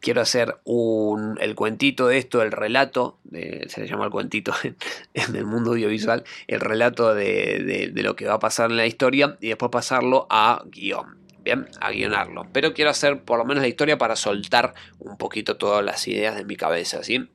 Quiero 0.00 0.20
hacer 0.20 0.59
un, 0.64 1.38
el 1.40 1.55
cuentito 1.55 2.09
de 2.09 2.18
esto, 2.18 2.42
el 2.42 2.52
relato, 2.52 3.16
se 3.33 3.81
le 3.81 3.88
llama 3.88 4.05
el 4.05 4.11
cuentito 4.11 4.52
en, 5.14 5.35
el 5.35 5.46
mundo 5.46 5.70
audiovisual, 5.70 6.24
el 6.46 6.61
relato 6.61 7.14
de, 7.14 7.90
de 7.90 8.02
lo 8.02 8.16
que 8.16 8.26
va 8.26 8.35
a 8.35 8.38
pasar 8.38 8.70
en 8.70 8.76
la 8.76 8.85
historia 8.85 9.38
y 9.40 9.48
después 9.48 9.70
pasarlo 9.70 10.26
a 10.29 10.62
guion 10.66 11.25
bien, 11.46 11.68
a 11.80 11.92
guionarlo. 11.92 12.46
Pero 12.52 12.74
quiero 12.74 12.90
hacer 12.90 13.22
por 13.22 13.38
lo 13.38 13.44
menos 13.44 13.62
la 13.62 13.68
historia 13.68 13.96
para 13.96 14.16
soltar 14.16 14.74
un 14.98 15.16
poquito 15.16 15.56
todas 15.56 15.85
las 15.85 16.06
ideas 16.09 16.37
de 16.37 16.44
mi 16.44 16.56
cabeza, 16.56 17.02
¿sí? 17.04 17.30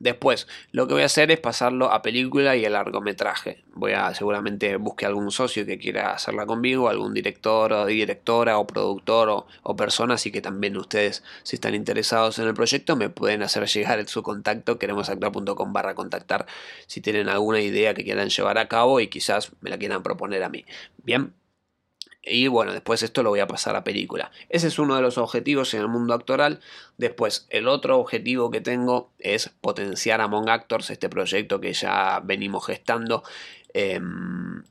Después, 0.00 0.48
lo 0.72 0.86
que 0.86 0.94
voy 0.94 1.02
a 1.02 1.06
hacer 1.06 1.30
es 1.30 1.38
pasarlo 1.38 1.92
a 1.92 2.00
película 2.00 2.56
y 2.56 2.64
a 2.64 2.70
largometraje. 2.70 3.64
Voy 3.74 3.92
a 3.92 4.14
seguramente 4.14 4.76
busque 4.76 5.04
algún 5.04 5.30
socio 5.30 5.66
que 5.66 5.76
quiera 5.76 6.14
hacerla 6.14 6.46
conmigo, 6.46 6.88
algún 6.88 7.12
director 7.12 7.70
o 7.74 7.84
directora 7.84 8.56
o 8.56 8.66
productor 8.66 9.44
o, 9.62 9.76
persona, 9.76 10.14
así 10.14 10.32
que 10.32 10.40
también 10.40 10.78
ustedes, 10.78 11.22
si 11.42 11.56
están 11.56 11.74
interesados 11.74 12.38
en 12.38 12.46
el 12.46 12.54
proyecto, 12.54 12.96
me 12.96 13.10
pueden 13.10 13.42
hacer 13.42 13.66
llegar 13.66 14.02
su 14.08 14.22
contacto, 14.22 14.78
queremosactuar.com 14.78 15.72
barra 15.74 15.94
contactar, 15.94 16.46
si 16.86 17.02
tienen 17.02 17.28
alguna 17.28 17.60
idea 17.60 17.92
que 17.92 18.02
quieran 18.02 18.30
llevar 18.30 18.56
a 18.56 18.68
cabo 18.68 19.00
y 19.00 19.08
quizás 19.08 19.52
me 19.60 19.68
la 19.68 19.76
quieran 19.76 20.02
proponer 20.02 20.42
a 20.44 20.48
mí. 20.48 20.64
Bien, 21.04 21.34
y 22.22 22.48
bueno, 22.48 22.72
después 22.72 23.02
esto 23.02 23.22
lo 23.22 23.30
voy 23.30 23.40
a 23.40 23.46
pasar 23.46 23.76
a 23.76 23.84
película. 23.84 24.30
Ese 24.50 24.66
es 24.68 24.78
uno 24.78 24.94
de 24.96 25.02
los 25.02 25.16
objetivos 25.16 25.72
en 25.74 25.80
el 25.80 25.88
mundo 25.88 26.12
actoral. 26.12 26.60
Después, 26.98 27.46
el 27.48 27.66
otro 27.66 27.98
objetivo 27.98 28.50
que 28.50 28.60
tengo 28.60 29.10
es 29.18 29.48
potenciar 29.60 30.20
Among 30.20 30.50
Actors, 30.50 30.90
este 30.90 31.08
proyecto 31.08 31.60
que 31.60 31.72
ya 31.72 32.20
venimos 32.22 32.66
gestando. 32.66 33.22
Em, 33.72 34.62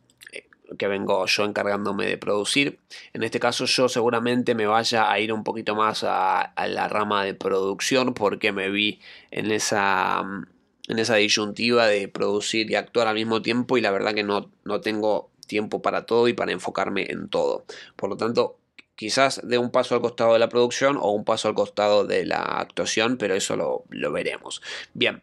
que 0.77 0.87
vengo 0.87 1.25
yo 1.25 1.45
encargándome 1.45 2.05
de 2.05 2.17
producir. 2.19 2.77
En 3.13 3.23
este 3.23 3.39
caso 3.39 3.65
yo 3.65 3.89
seguramente 3.89 4.53
me 4.53 4.67
vaya 4.67 5.11
a 5.11 5.19
ir 5.19 5.33
un 5.33 5.43
poquito 5.43 5.73
más 5.73 6.03
a, 6.03 6.41
a 6.41 6.67
la 6.67 6.87
rama 6.87 7.23
de 7.23 7.33
producción 7.33 8.13
porque 8.13 8.51
me 8.51 8.69
vi 8.69 8.99
en 9.31 9.51
esa, 9.51 10.21
en 10.87 10.99
esa 10.99 11.15
disyuntiva 11.15 11.87
de 11.87 12.07
producir 12.07 12.69
y 12.69 12.75
actuar 12.75 13.07
al 13.07 13.15
mismo 13.15 13.41
tiempo 13.41 13.77
y 13.77 13.81
la 13.81 13.89
verdad 13.89 14.13
que 14.13 14.23
no, 14.23 14.51
no 14.63 14.79
tengo 14.81 15.28
tiempo 15.49 15.81
para 15.81 16.05
todo 16.05 16.29
y 16.29 16.33
para 16.33 16.53
enfocarme 16.53 17.07
en 17.09 17.27
todo. 17.27 17.65
Por 17.97 18.09
lo 18.09 18.15
tanto, 18.15 18.59
quizás 18.99 19.39
de 19.45 19.57
un 19.57 19.71
paso 19.71 19.95
al 19.95 20.01
costado 20.01 20.33
de 20.33 20.39
la 20.39 20.49
producción 20.49 20.97
o 20.97 21.11
un 21.11 21.23
paso 21.23 21.47
al 21.47 21.53
costado 21.53 22.05
de 22.05 22.25
la 22.25 22.41
actuación, 22.41 23.15
pero 23.17 23.33
eso 23.33 23.55
lo, 23.55 24.11
veremos. 24.11 24.61
Bien, 24.93 25.21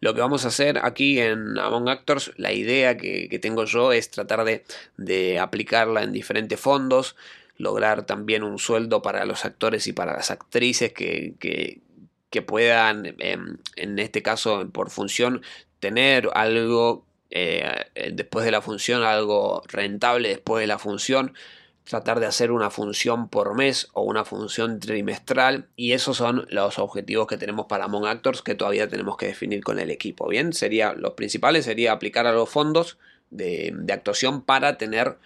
lo 0.00 0.12
que 0.12 0.20
vamos 0.20 0.44
a 0.44 0.48
hacer 0.48 0.80
aquí 0.82 1.20
en 1.20 1.56
Among 1.56 1.88
Actors, 1.88 2.32
la 2.36 2.52
idea 2.52 2.96
que, 2.96 3.38
tengo 3.40 3.64
yo 3.64 3.92
es 3.92 4.10
tratar 4.10 4.44
de, 4.44 5.38
aplicarla 5.38 6.02
en 6.02 6.12
diferentes 6.12 6.58
fondos, 6.58 7.14
lograr 7.58 8.06
también 8.06 8.42
un 8.42 8.58
sueldo 8.58 9.02
para 9.02 9.24
los 9.24 9.44
actores 9.44 9.86
y 9.86 9.92
para 9.92 10.14
las 10.14 10.32
actrices 10.32 10.92
que, 10.92 11.34
que, 11.38 12.42
puedan, 12.42 13.06
em, 13.18 13.58
en 13.76 13.98
este 14.00 14.22
caso 14.22 14.68
por 14.72 14.90
función, 14.90 15.42
tener 15.78 16.28
algo 16.34 17.07
eh, 17.30 18.12
después 18.12 18.44
de 18.44 18.50
la 18.50 18.62
función 18.62 19.02
algo 19.02 19.62
rentable 19.66 20.28
después 20.28 20.60
de 20.60 20.66
la 20.66 20.78
función 20.78 21.34
tratar 21.84 22.20
de 22.20 22.26
hacer 22.26 22.52
una 22.52 22.70
función 22.70 23.28
por 23.28 23.54
mes 23.54 23.88
o 23.92 24.02
una 24.02 24.24
función 24.24 24.80
trimestral 24.80 25.68
y 25.76 25.92
esos 25.92 26.16
son 26.16 26.46
los 26.50 26.78
objetivos 26.78 27.26
que 27.26 27.36
tenemos 27.36 27.66
para 27.66 27.84
Among 27.84 28.06
Actors 28.06 28.42
que 28.42 28.54
todavía 28.54 28.88
tenemos 28.88 29.16
que 29.16 29.26
definir 29.26 29.62
con 29.62 29.78
el 29.78 29.90
equipo 29.90 30.28
bien 30.28 30.52
sería 30.52 30.94
los 30.94 31.12
principales 31.12 31.64
sería 31.64 31.92
aplicar 31.92 32.26
a 32.26 32.32
los 32.32 32.48
fondos 32.48 32.98
de, 33.30 33.72
de 33.74 33.92
actuación 33.92 34.42
para 34.42 34.78
tener 34.78 35.18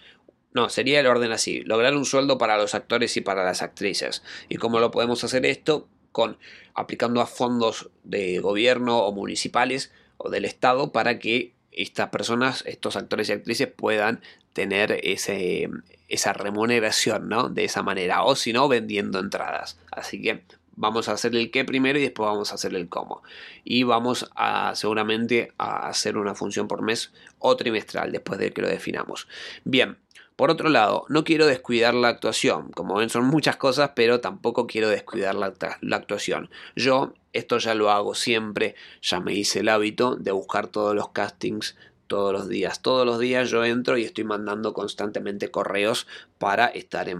no, 0.53 0.69
sería 0.69 0.99
el 0.99 1.07
orden 1.07 1.31
así, 1.31 1.61
lograr 1.61 1.95
un 1.95 2.05
sueldo 2.05 2.37
para 2.37 2.57
los 2.57 2.75
actores 2.75 3.17
y 3.17 3.21
para 3.21 3.43
las 3.43 3.61
actrices. 3.61 4.21
¿Y 4.49 4.57
cómo 4.57 4.79
lo 4.79 4.91
podemos 4.91 5.23
hacer 5.23 5.45
esto? 5.45 5.87
Con 6.11 6.37
aplicando 6.75 7.21
a 7.21 7.25
fondos 7.25 7.89
de 8.03 8.39
gobierno 8.39 8.99
o 8.99 9.11
municipales 9.11 9.91
o 10.17 10.29
del 10.29 10.45
Estado 10.45 10.91
para 10.91 11.17
que 11.17 11.53
estas 11.75 12.09
personas, 12.09 12.63
estos 12.65 12.95
actores 12.95 13.29
y 13.29 13.33
actrices 13.33 13.67
puedan 13.67 14.21
tener 14.53 14.99
ese, 15.03 15.69
esa 16.07 16.33
remuneración, 16.33 17.29
¿no? 17.29 17.49
De 17.49 17.65
esa 17.65 17.83
manera, 17.83 18.23
o 18.23 18.35
si 18.35 18.53
no, 18.53 18.67
vendiendo 18.67 19.19
entradas. 19.19 19.77
Así 19.91 20.21
que 20.21 20.43
vamos 20.75 21.09
a 21.09 21.13
hacer 21.13 21.35
el 21.35 21.51
qué 21.51 21.65
primero 21.65 21.99
y 21.99 22.03
después 22.03 22.27
vamos 22.27 22.51
a 22.51 22.55
hacer 22.55 22.75
el 22.75 22.89
cómo. 22.89 23.23
Y 23.63 23.83
vamos 23.83 24.29
a 24.35 24.75
seguramente 24.75 25.51
a 25.57 25.87
hacer 25.87 26.17
una 26.17 26.35
función 26.35 26.67
por 26.67 26.81
mes 26.81 27.11
o 27.39 27.55
trimestral 27.55 28.11
después 28.11 28.39
de 28.39 28.51
que 28.51 28.61
lo 28.61 28.67
definamos. 28.67 29.27
Bien, 29.63 29.97
por 30.35 30.49
otro 30.49 30.69
lado, 30.69 31.05
no 31.09 31.23
quiero 31.23 31.45
descuidar 31.45 31.93
la 31.93 32.07
actuación. 32.09 32.71
Como 32.71 32.95
ven, 32.95 33.09
son 33.09 33.25
muchas 33.25 33.55
cosas, 33.55 33.91
pero 33.95 34.19
tampoco 34.19 34.65
quiero 34.67 34.89
descuidar 34.89 35.35
la, 35.35 35.53
actuación. 35.95 36.49
Yo 36.75 37.13
esto 37.33 37.57
ya 37.57 37.73
lo 37.75 37.91
hago 37.91 38.15
siempre, 38.15 38.75
ya 39.01 39.19
me 39.19 39.33
hice 39.33 39.59
el 39.59 39.69
hábito 39.69 40.15
de 40.15 40.31
buscar 40.31 40.67
todos 40.67 40.95
los 40.95 41.09
castings 41.09 41.75
todos 42.07 42.31
los 42.31 42.47
días. 42.47 42.81
Todos 42.81 43.07
los 43.07 43.19
días 43.19 43.49
yo 43.49 43.65
entro 43.65 43.97
y 43.97 44.03
estoy 44.03 44.23
mandando 44.23 44.73
constantemente 44.73 45.49
correos 45.49 46.05
para 46.37 46.67
estar 46.67 47.09
en, 47.09 47.19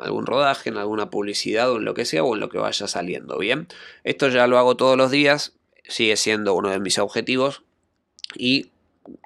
algún 0.00 0.26
rodaje, 0.26 0.70
en 0.70 0.76
alguna 0.76 1.08
publicidad 1.08 1.70
o 1.70 1.76
en 1.76 1.84
lo 1.84 1.94
que 1.94 2.04
sea 2.04 2.24
o 2.24 2.34
en 2.34 2.40
lo 2.40 2.48
que 2.48 2.58
vaya 2.58 2.88
saliendo. 2.88 3.38
Bien, 3.38 3.68
esto 4.02 4.28
ya 4.28 4.48
lo 4.48 4.58
hago 4.58 4.76
todos 4.76 4.96
los 4.96 5.12
días, 5.12 5.52
sigue 5.86 6.16
siendo 6.16 6.54
uno 6.54 6.70
de 6.70 6.80
mis 6.80 6.98
objetivos 6.98 7.62
y 8.34 8.70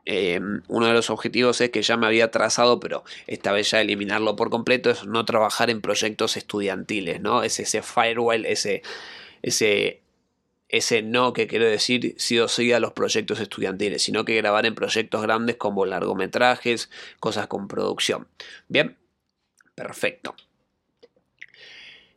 eh, 0.05 0.41
uno 0.69 0.87
de 0.87 0.93
los 0.93 1.09
objetivos 1.11 1.61
es 1.63 1.71
que 1.71 1.83
ya 1.83 1.97
me 1.97 2.07
había 2.07 2.31
trazado, 2.31 2.79
pero 2.79 3.03
esta 3.27 3.53
vez 3.53 3.71
ya 3.71 3.81
eliminarlo 3.81 4.37
por 4.37 4.51
completo, 4.51 4.91
es 4.91 5.07
no 5.07 5.25
trabajar 5.25 5.71
en 5.71 5.81
proyectos 5.81 6.37
estudiantiles, 6.37 7.21
¿no? 7.21 7.43
Es 7.43 7.59
ese 7.59 7.83
firewall, 7.83 8.45
ese, 8.47 8.83
ese 9.43 10.03
ese 10.73 11.03
no 11.03 11.35
que 11.35 11.47
quiero 11.47 11.67
decir 11.67 12.15
sí 12.17 12.39
o 12.39 12.49
sí 12.49 12.73
a 12.73 12.81
los 12.81 12.95
proyectos 12.95 13.39
estudiantiles, 13.41 14.03
sino 14.03 14.25
que 14.25 14.37
grabar 14.37 14.65
en 14.65 14.75
proyectos 14.75 15.21
grandes 15.23 15.57
como 15.57 15.85
largometrajes, 15.85 16.91
cosas 17.21 17.47
con 17.47 17.69
producción. 17.69 18.27
Bien, 18.69 18.97
perfecto. 19.75 20.35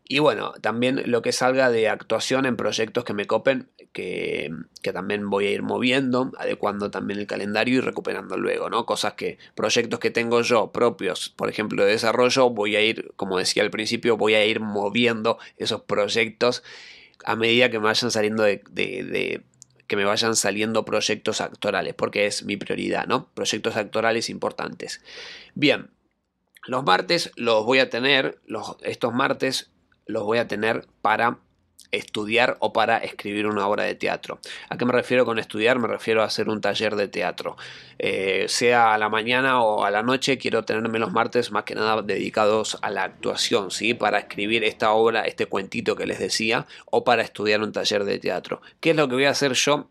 Y 0.07 0.19
bueno, 0.19 0.53
también 0.61 1.01
lo 1.07 1.21
que 1.21 1.31
salga 1.31 1.69
de 1.69 1.89
actuación 1.89 2.45
en 2.45 2.55
proyectos 2.55 3.03
que 3.03 3.13
me 3.13 3.25
copen, 3.25 3.69
que, 3.91 4.51
que, 4.83 4.93
también 4.93 5.29
voy 5.29 5.47
a 5.47 5.51
ir 5.51 5.63
moviendo, 5.63 6.31
adecuando 6.37 6.91
también 6.91 7.19
el 7.19 7.27
calendario 7.27 7.77
y 7.77 7.81
recuperando 7.81 8.37
luego, 8.37 8.69
¿no? 8.69 8.85
Cosas 8.85 9.13
que, 9.13 9.39
proyectos 9.55 9.99
que 9.99 10.11
tengo 10.11 10.41
yo 10.41 10.71
propios, 10.71 11.29
por 11.29 11.49
ejemplo, 11.49 11.83
de 11.83 11.91
desarrollo, 11.91 12.51
voy 12.51 12.75
a 12.75 12.81
ir, 12.81 13.13
como 13.15 13.39
decía 13.39 13.63
al 13.63 13.71
principio, 13.71 14.15
voy 14.15 14.35
a 14.35 14.45
ir 14.45 14.59
moviendo 14.59 15.39
esos 15.57 15.81
proyectos 15.81 16.61
a 17.23 17.35
medida 17.35 17.69
que 17.69 17.79
me 17.79 17.85
vayan 17.85 18.11
saliendo 18.11 18.43
de, 18.43 19.43
que 19.87 19.95
me 19.95 20.05
vayan 20.05 20.35
saliendo 20.35 20.85
proyectos 20.85 21.41
actorales, 21.41 21.93
porque 21.93 22.25
es 22.25 22.43
mi 22.43 22.57
prioridad, 22.57 23.05
¿no? 23.07 23.29
Proyectos 23.33 23.75
actorales 23.75 24.29
importantes. 24.29 25.01
Bien, 25.53 25.91
los 26.65 26.83
martes 26.83 27.31
los 27.35 27.65
voy 27.65 27.79
a 27.79 27.89
tener, 27.89 28.39
los, 28.45 28.77
estos 28.81 29.13
martes 29.13 29.71
los 30.07 30.23
voy 30.23 30.39
a 30.39 30.47
tener 30.47 30.87
para 31.01 31.39
estudiar 31.95 32.57
o 32.59 32.73
para 32.73 32.97
escribir 32.97 33.47
una 33.47 33.67
obra 33.67 33.83
de 33.83 33.95
teatro. 33.95 34.39
¿A 34.69 34.77
qué 34.77 34.85
me 34.85 34.91
refiero 34.91 35.25
con 35.25 35.39
estudiar? 35.39 35.79
Me 35.79 35.87
refiero 35.87 36.21
a 36.21 36.25
hacer 36.25 36.49
un 36.49 36.61
taller 36.61 36.95
de 36.95 37.07
teatro. 37.07 37.57
Eh, 37.97 38.45
sea 38.47 38.93
a 38.93 38.97
la 38.97 39.09
mañana 39.09 39.61
o 39.61 39.83
a 39.83 39.91
la 39.91 40.03
noche, 40.03 40.37
quiero 40.37 40.63
tenerme 40.63 40.99
los 40.99 41.11
martes 41.11 41.51
más 41.51 41.63
que 41.63 41.75
nada 41.75 42.01
dedicados 42.01 42.77
a 42.81 42.89
la 42.89 43.03
actuación, 43.03 43.71
¿sí? 43.71 43.93
Para 43.93 44.19
escribir 44.19 44.63
esta 44.63 44.91
obra, 44.91 45.21
este 45.21 45.45
cuentito 45.45 45.95
que 45.95 46.05
les 46.05 46.19
decía, 46.19 46.67
o 46.85 47.03
para 47.03 47.21
estudiar 47.21 47.61
un 47.61 47.71
taller 47.71 48.03
de 48.03 48.19
teatro. 48.19 48.61
¿Qué 48.79 48.91
es 48.91 48.95
lo 48.95 49.07
que 49.07 49.15
voy 49.15 49.25
a 49.25 49.31
hacer 49.31 49.53
yo 49.53 49.89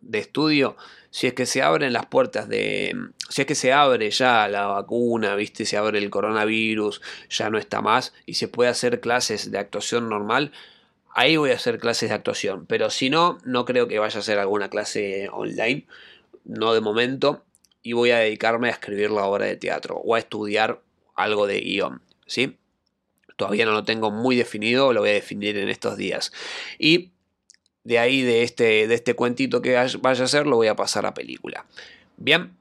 de 0.00 0.18
estudio? 0.18 0.76
Si 1.10 1.26
es 1.26 1.34
que 1.34 1.44
se 1.44 1.60
abren 1.60 1.92
las 1.92 2.06
puertas 2.06 2.48
de... 2.48 2.96
Si 3.28 3.42
es 3.42 3.46
que 3.46 3.54
se 3.54 3.72
abre 3.72 4.10
ya 4.10 4.48
la 4.48 4.66
vacuna, 4.66 5.34
¿viste? 5.34 5.66
Se 5.66 5.76
abre 5.76 5.98
el 5.98 6.08
coronavirus, 6.08 7.02
ya 7.28 7.50
no 7.50 7.58
está 7.58 7.82
más 7.82 8.14
y 8.24 8.34
se 8.34 8.48
puede 8.48 8.70
hacer 8.70 9.00
clases 9.00 9.50
de 9.50 9.58
actuación 9.58 10.08
normal, 10.08 10.52
ahí 11.14 11.36
voy 11.36 11.50
a 11.50 11.54
hacer 11.54 11.78
clases 11.78 12.08
de 12.08 12.14
actuación. 12.14 12.66
Pero 12.66 12.90
si 12.90 13.10
no, 13.10 13.38
no 13.44 13.64
creo 13.64 13.88
que 13.88 13.98
vaya 13.98 14.16
a 14.16 14.20
hacer 14.20 14.38
alguna 14.38 14.68
clase 14.68 15.28
online, 15.32 15.86
no 16.44 16.74
de 16.74 16.80
momento, 16.80 17.44
y 17.82 17.92
voy 17.92 18.10
a 18.10 18.18
dedicarme 18.18 18.68
a 18.68 18.72
escribir 18.72 19.10
la 19.10 19.24
obra 19.24 19.46
de 19.46 19.56
teatro 19.56 19.96
o 19.96 20.14
a 20.14 20.18
estudiar 20.18 20.80
algo 21.14 21.46
de 21.46 21.60
guion, 21.60 22.02
¿sí? 22.26 22.58
Todavía 23.36 23.64
no 23.64 23.72
lo 23.72 23.84
tengo 23.84 24.10
muy 24.10 24.36
definido, 24.36 24.92
lo 24.92 25.00
voy 25.00 25.10
a 25.10 25.14
definir 25.14 25.56
en 25.56 25.68
estos 25.68 25.96
días. 25.96 26.32
Y 26.78 27.12
de 27.84 27.98
ahí, 27.98 28.22
de 28.22 28.42
este, 28.42 28.86
de 28.86 28.94
este 28.94 29.14
cuentito 29.14 29.62
que 29.62 29.74
vaya 29.74 30.22
a 30.22 30.24
hacer, 30.24 30.46
lo 30.46 30.56
voy 30.56 30.68
a 30.68 30.76
pasar 30.76 31.06
a 31.06 31.14
película. 31.14 31.66
Bien, 32.16 32.56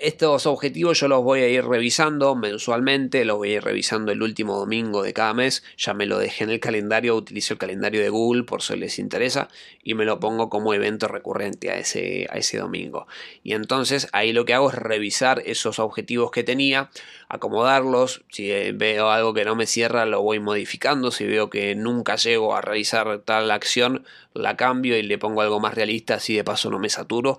estos 0.00 0.46
objetivos 0.46 1.00
yo 1.00 1.08
los 1.08 1.22
voy 1.22 1.40
a 1.40 1.48
ir 1.48 1.64
revisando 1.64 2.34
mensualmente, 2.34 3.24
los 3.24 3.36
voy 3.36 3.50
a 3.50 3.54
ir 3.56 3.62
revisando 3.62 4.12
el 4.12 4.22
último 4.22 4.56
domingo 4.56 5.02
de 5.02 5.12
cada 5.12 5.34
mes, 5.34 5.62
ya 5.76 5.94
me 5.94 6.06
lo 6.06 6.18
dejé 6.18 6.44
en 6.44 6.50
el 6.50 6.60
calendario, 6.60 7.14
utilizo 7.16 7.54
el 7.54 7.58
calendario 7.58 8.00
de 8.00 8.08
Google 8.08 8.44
por 8.44 8.62
si 8.62 8.76
les 8.76 8.98
interesa 8.98 9.48
y 9.82 9.94
me 9.94 10.04
lo 10.04 10.20
pongo 10.20 10.48
como 10.48 10.74
evento 10.74 11.08
recurrente 11.08 11.70
a 11.70 11.78
ese, 11.78 12.26
a 12.30 12.38
ese 12.38 12.58
domingo. 12.58 13.06
Y 13.42 13.52
entonces 13.52 14.08
ahí 14.12 14.32
lo 14.32 14.44
que 14.44 14.54
hago 14.54 14.70
es 14.70 14.76
revisar 14.76 15.42
esos 15.44 15.78
objetivos 15.78 16.30
que 16.30 16.44
tenía, 16.44 16.90
acomodarlos, 17.28 18.24
si 18.30 18.50
veo 18.72 19.10
algo 19.10 19.34
que 19.34 19.44
no 19.44 19.54
me 19.56 19.66
cierra 19.66 20.06
lo 20.06 20.22
voy 20.22 20.40
modificando, 20.40 21.10
si 21.10 21.24
veo 21.26 21.50
que 21.50 21.74
nunca 21.74 22.16
llego 22.16 22.54
a 22.54 22.60
realizar 22.60 23.20
tal 23.20 23.50
acción, 23.50 24.04
la 24.32 24.56
cambio 24.56 24.96
y 24.96 25.02
le 25.02 25.18
pongo 25.18 25.42
algo 25.42 25.60
más 25.60 25.74
realista, 25.74 26.14
así 26.14 26.34
de 26.34 26.44
paso 26.44 26.70
no 26.70 26.78
me 26.78 26.88
saturo 26.88 27.38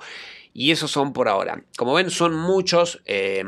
y 0.54 0.72
esos 0.72 0.92
son 0.92 1.14
por 1.14 1.28
ahora. 1.28 1.64
Como 1.78 1.94
ven, 1.94 2.10
son 2.10 2.36
muchos. 2.36 3.02
Eh, 3.06 3.44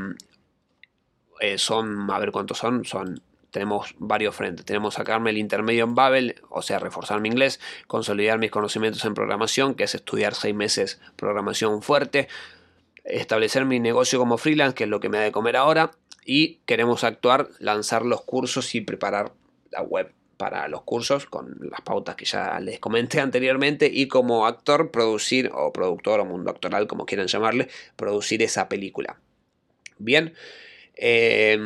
eh, 1.39 1.57
son, 1.57 2.09
a 2.09 2.19
ver 2.19 2.31
cuántos 2.31 2.57
son. 2.57 2.85
Son 2.85 3.21
tenemos 3.53 3.93
varios 3.99 4.35
frentes. 4.35 4.65
Tenemos 4.65 4.95
sacarme 4.95 5.29
el 5.29 5.37
intermedio 5.37 5.83
en 5.83 5.93
Babel, 5.93 6.41
o 6.49 6.63
sea, 6.63 6.79
reforzar 6.79 7.21
mi 7.21 7.29
inglés, 7.29 7.59
consolidar 7.85 8.39
mis 8.39 8.49
conocimientos 8.49 9.05
en 9.05 9.13
programación, 9.13 9.75
que 9.75 9.83
es 9.83 9.93
estudiar 9.93 10.33
seis 10.33 10.55
meses 10.55 10.99
programación 11.15 11.83
fuerte, 11.83 12.27
establecer 13.03 13.65
mi 13.65 13.79
negocio 13.79 14.17
como 14.17 14.39
freelance, 14.39 14.73
que 14.73 14.85
es 14.85 14.89
lo 14.89 14.99
que 14.99 15.09
me 15.09 15.19
da 15.19 15.25
de 15.25 15.31
comer 15.31 15.55
ahora, 15.55 15.91
y 16.25 16.61
queremos 16.65 17.03
actuar, 17.03 17.49
lanzar 17.59 18.05
los 18.05 18.21
cursos 18.23 18.73
y 18.73 18.81
preparar 18.81 19.33
la 19.69 19.83
web 19.83 20.11
para 20.37 20.67
los 20.67 20.81
cursos 20.83 21.25
con 21.25 21.57
las 21.69 21.81
pautas 21.81 22.15
que 22.15 22.25
ya 22.25 22.59
les 22.59 22.79
comenté 22.79 23.19
anteriormente 23.19 23.89
y 23.91 24.07
como 24.07 24.45
actor 24.45 24.91
producir 24.91 25.51
o 25.53 25.71
productor 25.71 26.19
o 26.19 26.25
mundo 26.25 26.51
actoral 26.51 26.87
como 26.87 27.05
quieran 27.05 27.27
llamarle 27.27 27.69
producir 27.95 28.41
esa 28.41 28.69
película. 28.69 29.19
Bien 29.97 30.33
eh, 30.95 31.57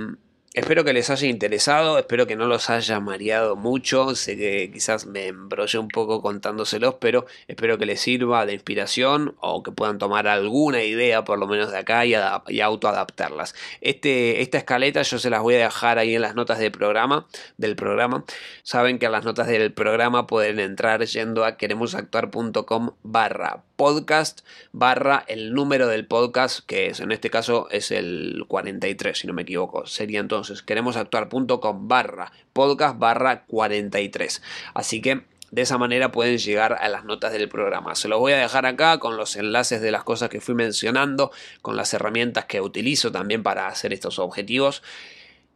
Espero 0.53 0.83
que 0.83 0.93
les 0.93 1.09
haya 1.11 1.27
interesado, 1.27 1.99
espero 1.99 2.25
que 2.25 2.35
no 2.35 2.47
los 2.47 2.69
haya 2.71 2.99
mareado 2.99 3.55
mucho, 3.55 4.15
sé 4.15 4.35
que 4.37 4.71
quizás 4.73 5.05
me 5.05 5.27
embrollé 5.27 5.77
un 5.77 5.87
poco 5.87 6.21
contándoselos, 6.21 6.95
pero 6.95 7.27
espero 7.47 7.77
que 7.77 7.85
les 7.85 8.01
sirva 8.01 8.45
de 8.45 8.53
inspiración 8.53 9.35
o 9.39 9.61
que 9.61 9.71
puedan 9.71 9.99
tomar 9.99 10.27
alguna 10.27 10.83
idea 10.83 11.23
por 11.23 11.37
lo 11.37 11.47
menos 11.47 11.71
de 11.71 11.77
acá 11.77 12.05
y, 12.07 12.15
y 12.47 12.61
autoadaptarlas. 12.61 13.53
Este, 13.81 14.41
esta 14.41 14.57
escaleta 14.57 15.03
yo 15.03 15.19
se 15.19 15.29
las 15.29 15.43
voy 15.43 15.55
a 15.55 15.59
dejar 15.59 15.99
ahí 15.99 16.15
en 16.15 16.21
las 16.21 16.33
notas 16.33 16.57
del 16.59 16.71
programa, 16.71 17.27
del 17.57 17.75
programa. 17.75 18.25
Saben 18.63 18.97
que 18.99 19.05
a 19.05 19.09
las 19.11 19.25
notas 19.25 19.47
del 19.47 19.73
programa 19.73 20.25
pueden 20.25 20.59
entrar 20.59 21.05
yendo 21.05 21.45
a 21.45 21.57
queremosactuar.com 21.57 22.91
barra 23.03 23.66
podcast 23.77 24.41
barra 24.73 25.23
el 25.29 25.53
número 25.53 25.87
del 25.87 26.05
podcast 26.05 26.59
que 26.65 26.87
es 26.87 26.99
en 26.99 27.13
este 27.13 27.29
caso 27.29 27.69
es 27.71 27.91
el 27.91 28.43
43 28.49 29.17
si 29.17 29.27
no 29.27 29.33
me 29.33 29.43
equivoco 29.43 29.85
sería 29.85 30.19
entonces 30.19 30.37
entonces, 30.67 30.97
actuar.com 30.97 31.87
barra 31.87 32.31
podcast 32.53 32.97
barra 32.99 33.45
43. 33.45 34.41
Así 34.73 35.01
que 35.01 35.23
de 35.51 35.61
esa 35.61 35.77
manera 35.77 36.11
pueden 36.11 36.37
llegar 36.37 36.77
a 36.79 36.89
las 36.89 37.05
notas 37.05 37.31
del 37.31 37.47
programa. 37.49 37.95
Se 37.95 38.07
los 38.07 38.19
voy 38.19 38.33
a 38.33 38.37
dejar 38.37 38.65
acá 38.65 38.99
con 38.99 39.15
los 39.15 39.35
enlaces 39.35 39.81
de 39.81 39.91
las 39.91 40.03
cosas 40.03 40.29
que 40.29 40.41
fui 40.41 40.55
mencionando, 40.55 41.31
con 41.61 41.77
las 41.77 41.93
herramientas 41.93 42.45
que 42.45 42.61
utilizo 42.61 43.11
también 43.11 43.43
para 43.43 43.67
hacer 43.67 43.93
estos 43.93 44.19
objetivos. 44.19 44.83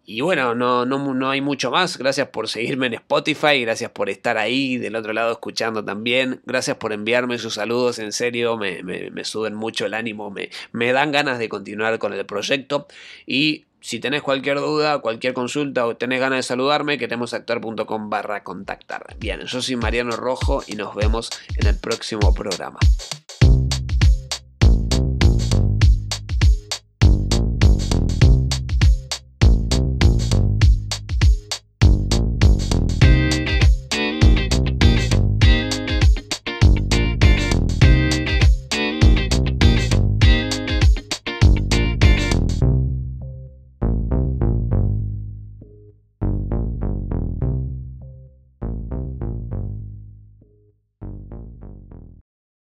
Y 0.05 0.21
bueno, 0.21 0.55
no, 0.55 0.85
no, 0.85 1.13
no, 1.13 1.29
hay 1.29 1.41
mucho 1.41 1.71
más. 1.71 1.97
Gracias 1.97 2.29
por 2.29 2.47
seguirme 2.47 2.87
en 2.87 2.95
Spotify, 2.95 3.61
gracias 3.61 3.91
por 3.91 4.09
estar 4.09 4.37
ahí 4.37 4.77
del 4.77 4.95
otro 4.95 5.13
lado 5.13 5.31
escuchando 5.31 5.85
también. 5.85 6.41
Gracias 6.45 6.77
por 6.77 6.91
enviarme 6.91 7.37
sus 7.37 7.53
saludos, 7.55 7.99
en 7.99 8.11
serio, 8.11 8.57
me, 8.57 8.83
me, 8.83 9.23
suben 9.23 9.53
mucho 9.53 9.85
el 9.85 9.93
ánimo, 9.93 10.31
me, 10.31 10.49
me 10.71 10.91
dan 10.91 11.11
ganas 11.11 11.39
de 11.39 11.49
continuar 11.49 11.99
con 11.99 12.13
el 12.13 12.25
proyecto. 12.25 12.87
Y 13.25 13.65
si 13.79 13.99
tenés 13.99 14.21
cualquier 14.21 14.57
duda, 14.59 14.99
cualquier 14.99 15.33
consulta 15.33 15.85
o 15.85 15.95
tenés 15.95 16.19
ganas 16.19 16.37
de 16.37 16.43
saludarme, 16.43 16.97
queremosactuar.com 16.97 18.09
barra 18.09 18.43
contactar. 18.43 19.15
Bien, 19.19 19.41
yo 19.41 19.61
soy 19.61 19.75
Mariano 19.75 20.15
Rojo 20.15 20.63
y 20.67 20.75
nos 20.75 20.95
vemos 20.95 21.29
en 21.57 21.67
el 21.67 21.79
próximo 21.79 22.33
programa. 22.33 22.79